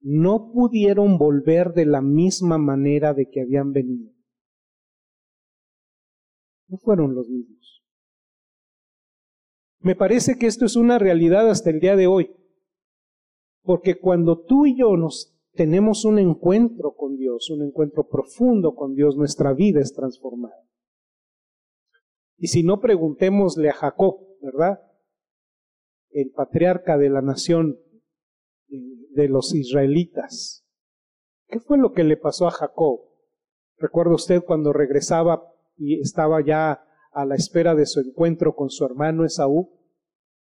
no 0.00 0.52
pudieron 0.52 1.18
volver 1.18 1.72
de 1.72 1.84
la 1.84 2.00
misma 2.00 2.58
manera 2.58 3.12
de 3.12 3.28
que 3.28 3.40
habían 3.40 3.72
venido? 3.72 4.12
No 6.68 6.78
fueron 6.78 7.14
los 7.14 7.28
mismos. 7.28 7.82
Me 9.80 9.96
parece 9.96 10.38
que 10.38 10.46
esto 10.46 10.64
es 10.64 10.76
una 10.76 10.98
realidad 10.98 11.50
hasta 11.50 11.70
el 11.70 11.80
día 11.80 11.96
de 11.96 12.06
hoy. 12.06 12.30
Porque 13.62 13.98
cuando 13.98 14.44
tú 14.44 14.66
y 14.66 14.78
yo 14.78 14.96
nos 14.96 15.36
tenemos 15.54 16.04
un 16.04 16.18
encuentro 16.18 16.94
Un 17.50 17.62
encuentro 17.62 18.08
profundo 18.08 18.74
con 18.74 18.94
Dios, 18.94 19.16
nuestra 19.16 19.52
vida 19.52 19.80
es 19.80 19.92
transformada. 19.94 20.56
Y 22.36 22.48
si 22.48 22.62
no, 22.62 22.80
preguntémosle 22.80 23.68
a 23.68 23.74
Jacob, 23.74 24.18
¿verdad? 24.40 24.80
El 26.10 26.30
patriarca 26.30 26.96
de 26.96 27.10
la 27.10 27.20
nación 27.20 27.78
de 28.68 29.28
los 29.28 29.54
israelitas. 29.54 30.64
¿Qué 31.48 31.60
fue 31.60 31.78
lo 31.78 31.92
que 31.92 32.04
le 32.04 32.16
pasó 32.16 32.46
a 32.46 32.50
Jacob? 32.50 33.00
Recuerda 33.76 34.14
usted 34.14 34.42
cuando 34.44 34.72
regresaba 34.72 35.42
y 35.76 36.00
estaba 36.00 36.44
ya 36.44 36.84
a 37.12 37.24
la 37.24 37.34
espera 37.34 37.74
de 37.74 37.86
su 37.86 38.00
encuentro 38.00 38.54
con 38.54 38.70
su 38.70 38.84
hermano 38.84 39.24
Esaú. 39.24 39.70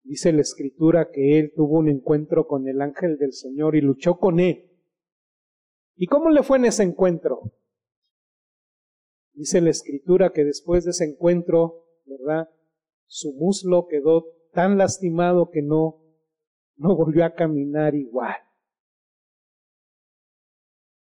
Dice 0.03 0.33
la 0.33 0.40
escritura 0.40 1.11
que 1.12 1.38
él 1.38 1.53
tuvo 1.55 1.79
un 1.79 1.88
encuentro 1.88 2.47
con 2.47 2.68
el 2.68 2.81
ángel 2.81 3.16
del 3.18 3.33
Señor 3.33 3.77
y 3.77 3.81
luchó 3.81 4.18
con 4.18 4.40
él. 4.40 4.74
¿Y 5.96 6.07
cómo 6.07 6.30
le 6.30 6.42
fue 6.42 6.59
en 6.59 6.66
ese 6.66 6.83
encuentro? 6.83 7.52
Dice 9.33 9.61
la 9.61 9.70
escritura 9.70 10.33
que 10.33 10.44
después 10.44 10.85
de 10.85 10.90
ese 10.90 11.04
encuentro, 11.04 11.87
¿verdad? 12.04 12.48
Su 13.07 13.33
muslo 13.33 13.87
quedó 13.88 14.24
tan 14.52 14.78
lastimado 14.78 15.50
que 15.50 15.62
no, 15.62 16.00
no 16.76 16.96
volvió 16.96 17.24
a 17.24 17.35
caminar 17.35 17.94
igual. 17.94 18.37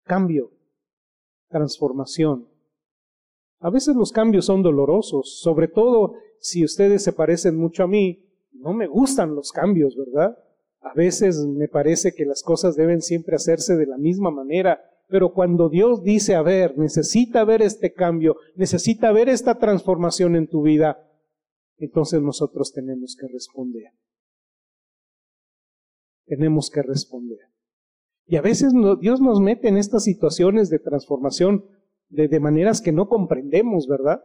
Cambio, 0.03 0.51
transformación. 1.49 2.47
A 3.59 3.69
veces 3.69 3.95
los 3.95 4.11
cambios 4.11 4.45
son 4.45 4.61
dolorosos, 4.61 5.39
sobre 5.39 5.67
todo 5.67 6.15
si 6.39 6.63
ustedes 6.63 7.03
se 7.03 7.13
parecen 7.13 7.57
mucho 7.57 7.83
a 7.83 7.87
mí. 7.87 8.23
No 8.51 8.73
me 8.73 8.87
gustan 8.87 9.35
los 9.35 9.51
cambios, 9.51 9.95
¿verdad? 9.95 10.37
A 10.85 10.93
veces 10.93 11.43
me 11.47 11.67
parece 11.67 12.13
que 12.13 12.25
las 12.25 12.43
cosas 12.43 12.75
deben 12.75 13.01
siempre 13.01 13.35
hacerse 13.35 13.75
de 13.75 13.87
la 13.87 13.97
misma 13.97 14.29
manera, 14.29 14.79
pero 15.07 15.33
cuando 15.33 15.67
Dios 15.67 16.03
dice, 16.03 16.35
a 16.35 16.43
ver, 16.43 16.77
necesita 16.77 17.43
ver 17.43 17.63
este 17.63 17.93
cambio, 17.93 18.35
necesita 18.55 19.11
ver 19.11 19.27
esta 19.27 19.57
transformación 19.57 20.35
en 20.35 20.47
tu 20.47 20.61
vida, 20.61 21.11
entonces 21.77 22.21
nosotros 22.21 22.71
tenemos 22.71 23.17
que 23.19 23.27
responder. 23.27 23.93
Tenemos 26.27 26.69
que 26.69 26.83
responder. 26.83 27.39
Y 28.27 28.35
a 28.35 28.41
veces 28.43 28.71
Dios 29.01 29.21
nos 29.21 29.41
mete 29.41 29.69
en 29.69 29.77
estas 29.77 30.03
situaciones 30.03 30.69
de 30.69 30.77
transformación 30.77 31.65
de, 32.09 32.27
de 32.27 32.39
maneras 32.39 32.79
que 32.79 32.91
no 32.91 33.09
comprendemos, 33.09 33.87
¿verdad? 33.87 34.23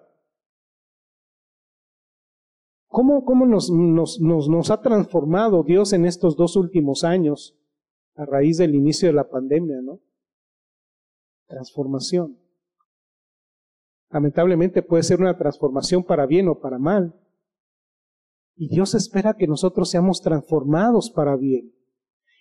¿Cómo, 2.90 3.24
cómo 3.24 3.46
nos, 3.46 3.70
nos, 3.70 4.18
nos, 4.18 4.70
ha 4.72 4.80
transformado 4.80 5.62
Dios 5.62 5.92
en 5.92 6.04
estos 6.04 6.36
dos 6.36 6.56
últimos 6.56 7.04
años 7.04 7.56
a 8.16 8.24
raíz 8.24 8.58
del 8.58 8.74
inicio 8.74 9.08
de 9.08 9.14
la 9.14 9.28
pandemia, 9.30 9.80
¿no? 9.80 10.00
Transformación. 11.46 12.36
Lamentablemente 14.10 14.82
puede 14.82 15.04
ser 15.04 15.20
una 15.20 15.38
transformación 15.38 16.02
para 16.02 16.26
bien 16.26 16.48
o 16.48 16.58
para 16.58 16.80
mal. 16.80 17.14
Y 18.56 18.66
Dios 18.66 18.96
espera 18.96 19.34
que 19.34 19.46
nosotros 19.46 19.88
seamos 19.88 20.20
transformados 20.20 21.12
para 21.12 21.36
bien. 21.36 21.72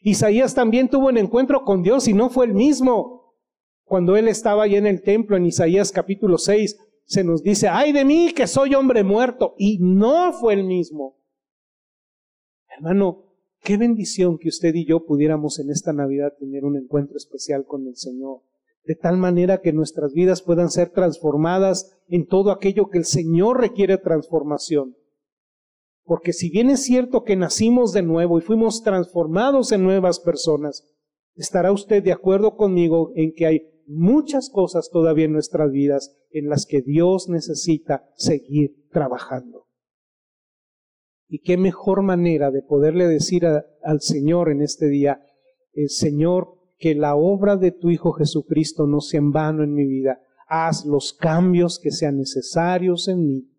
Isaías 0.01 0.55
también 0.55 0.89
tuvo 0.89 1.09
un 1.09 1.19
encuentro 1.19 1.63
con 1.63 1.83
Dios 1.83 2.07
y 2.07 2.15
no 2.15 2.31
fue 2.31 2.47
el 2.47 2.55
mismo. 2.55 3.35
Cuando 3.83 4.17
él 4.17 4.27
estaba 4.27 4.63
ahí 4.63 4.77
en 4.77 4.87
el 4.87 5.03
templo 5.03 5.37
en 5.37 5.45
Isaías 5.45 5.91
capítulo 5.91 6.39
6, 6.39 6.88
se 7.09 7.23
nos 7.23 7.41
dice, 7.41 7.67
ay 7.67 7.91
de 7.91 8.05
mí 8.05 8.33
que 8.35 8.45
soy 8.45 8.75
hombre 8.75 9.03
muerto. 9.03 9.55
Y 9.57 9.79
no 9.79 10.31
fue 10.31 10.53
el 10.53 10.63
mismo. 10.63 11.17
Hermano, 12.69 13.33
qué 13.61 13.77
bendición 13.77 14.37
que 14.37 14.49
usted 14.49 14.75
y 14.75 14.85
yo 14.85 15.07
pudiéramos 15.07 15.57
en 15.57 15.71
esta 15.71 15.91
Navidad 15.91 16.33
tener 16.39 16.65
un 16.65 16.77
encuentro 16.77 17.17
especial 17.17 17.65
con 17.65 17.87
el 17.87 17.95
Señor. 17.95 18.43
De 18.85 18.93
tal 18.93 19.17
manera 19.17 19.59
que 19.59 19.73
nuestras 19.73 20.13
vidas 20.13 20.43
puedan 20.43 20.69
ser 20.69 20.91
transformadas 20.91 21.97
en 22.07 22.27
todo 22.27 22.51
aquello 22.51 22.91
que 22.91 22.99
el 22.99 23.05
Señor 23.05 23.59
requiere 23.59 23.97
transformación. 23.97 24.95
Porque 26.03 26.31
si 26.31 26.51
bien 26.51 26.69
es 26.69 26.83
cierto 26.83 27.23
que 27.23 27.35
nacimos 27.35 27.91
de 27.91 28.03
nuevo 28.03 28.37
y 28.37 28.41
fuimos 28.41 28.83
transformados 28.83 29.71
en 29.71 29.83
nuevas 29.83 30.19
personas, 30.19 30.85
estará 31.35 31.71
usted 31.71 32.03
de 32.03 32.11
acuerdo 32.11 32.55
conmigo 32.55 33.13
en 33.15 33.33
que 33.33 33.47
hay 33.47 33.78
muchas 33.89 34.49
cosas 34.49 34.89
todavía 34.91 35.25
en 35.25 35.33
nuestras 35.33 35.71
vidas 35.71 36.15
en 36.31 36.47
las 36.47 36.65
que 36.65 36.81
Dios 36.81 37.27
necesita 37.27 38.07
seguir 38.15 38.87
trabajando. 38.91 39.67
Y 41.27 41.39
qué 41.39 41.57
mejor 41.57 42.01
manera 42.01 42.51
de 42.51 42.61
poderle 42.61 43.07
decir 43.07 43.45
al 43.45 44.01
Señor 44.01 44.49
en 44.49 44.61
este 44.61 44.87
día, 44.87 45.21
el 45.73 45.89
Señor, 45.89 46.57
que 46.77 46.95
la 46.95 47.15
obra 47.15 47.57
de 47.57 47.71
tu 47.71 47.89
Hijo 47.89 48.13
Jesucristo 48.13 48.87
no 48.87 49.01
sea 49.01 49.19
en 49.19 49.31
vano 49.31 49.63
en 49.63 49.73
mi 49.73 49.85
vida. 49.85 50.21
Haz 50.47 50.85
los 50.85 51.13
cambios 51.13 51.79
que 51.79 51.91
sean 51.91 52.17
necesarios 52.17 53.07
en 53.07 53.25
mí. 53.25 53.51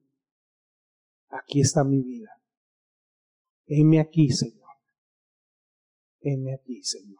Aquí 1.29 1.61
está 1.61 1.85
mi 1.85 2.03
vida. 2.03 2.31
Heme 3.67 4.01
aquí, 4.01 4.31
Señor. 4.31 4.71
Heme 6.21 6.55
aquí, 6.55 6.83
Señor. 6.83 7.20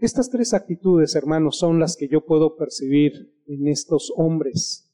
Estas 0.00 0.30
tres 0.30 0.54
actitudes, 0.54 1.14
hermanos, 1.14 1.58
son 1.58 1.78
las 1.78 1.94
que 1.94 2.08
yo 2.08 2.24
puedo 2.24 2.56
percibir 2.56 3.34
en 3.46 3.68
estos 3.68 4.10
hombres, 4.16 4.90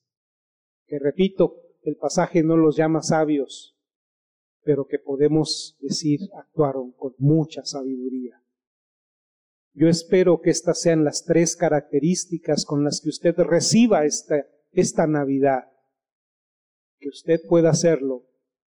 que 0.88 0.99
repito, 0.99 1.62
el 1.83 1.97
pasaje 1.97 2.42
no 2.42 2.57
los 2.57 2.77
llama 2.77 3.03
sabios, 3.03 3.79
pero 4.64 4.88
que 4.88 4.99
podemos 4.99 5.79
decir 5.81 6.29
actuaron 6.37 6.90
con 6.90 7.14
mucha 7.19 7.64
sabiduría. 7.64 8.42
Yo 9.75 9.88
espero 9.88 10.40
que 10.40 10.51
estas 10.51 10.81
sean 10.81 11.05
las 11.05 11.25
tres 11.25 11.55
características 11.55 12.64
con 12.64 12.83
las 12.83 13.01
que 13.01 13.11
usted 13.11 13.37
reciba 13.37 14.07
esta, 14.07 14.45
esta 14.73 15.07
Navidad, 15.07 15.71
que 16.99 17.11
usted 17.11 17.38
pueda 17.49 17.71
hacerlo 17.71 18.27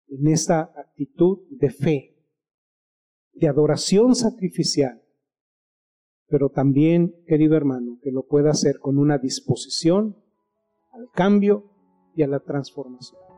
en 0.08 0.28
esta 0.28 0.72
actitud 0.76 1.40
de 1.50 1.72
fe, 1.72 2.24
de 3.34 3.48
adoración 3.48 4.14
sacrificial, 4.14 5.02
pero 6.30 6.50
también, 6.50 7.16
querido 7.28 7.56
hermano, 7.56 7.98
que 8.02 8.12
lo 8.12 8.24
pueda 8.24 8.52
hacer 8.52 8.80
con 8.80 8.98
una 8.98 9.18
disposición 9.18 10.16
al 10.92 11.10
cambio 11.14 11.66
y 12.16 12.24
a 12.24 12.28
la 12.28 12.40
transformación. 12.40 13.29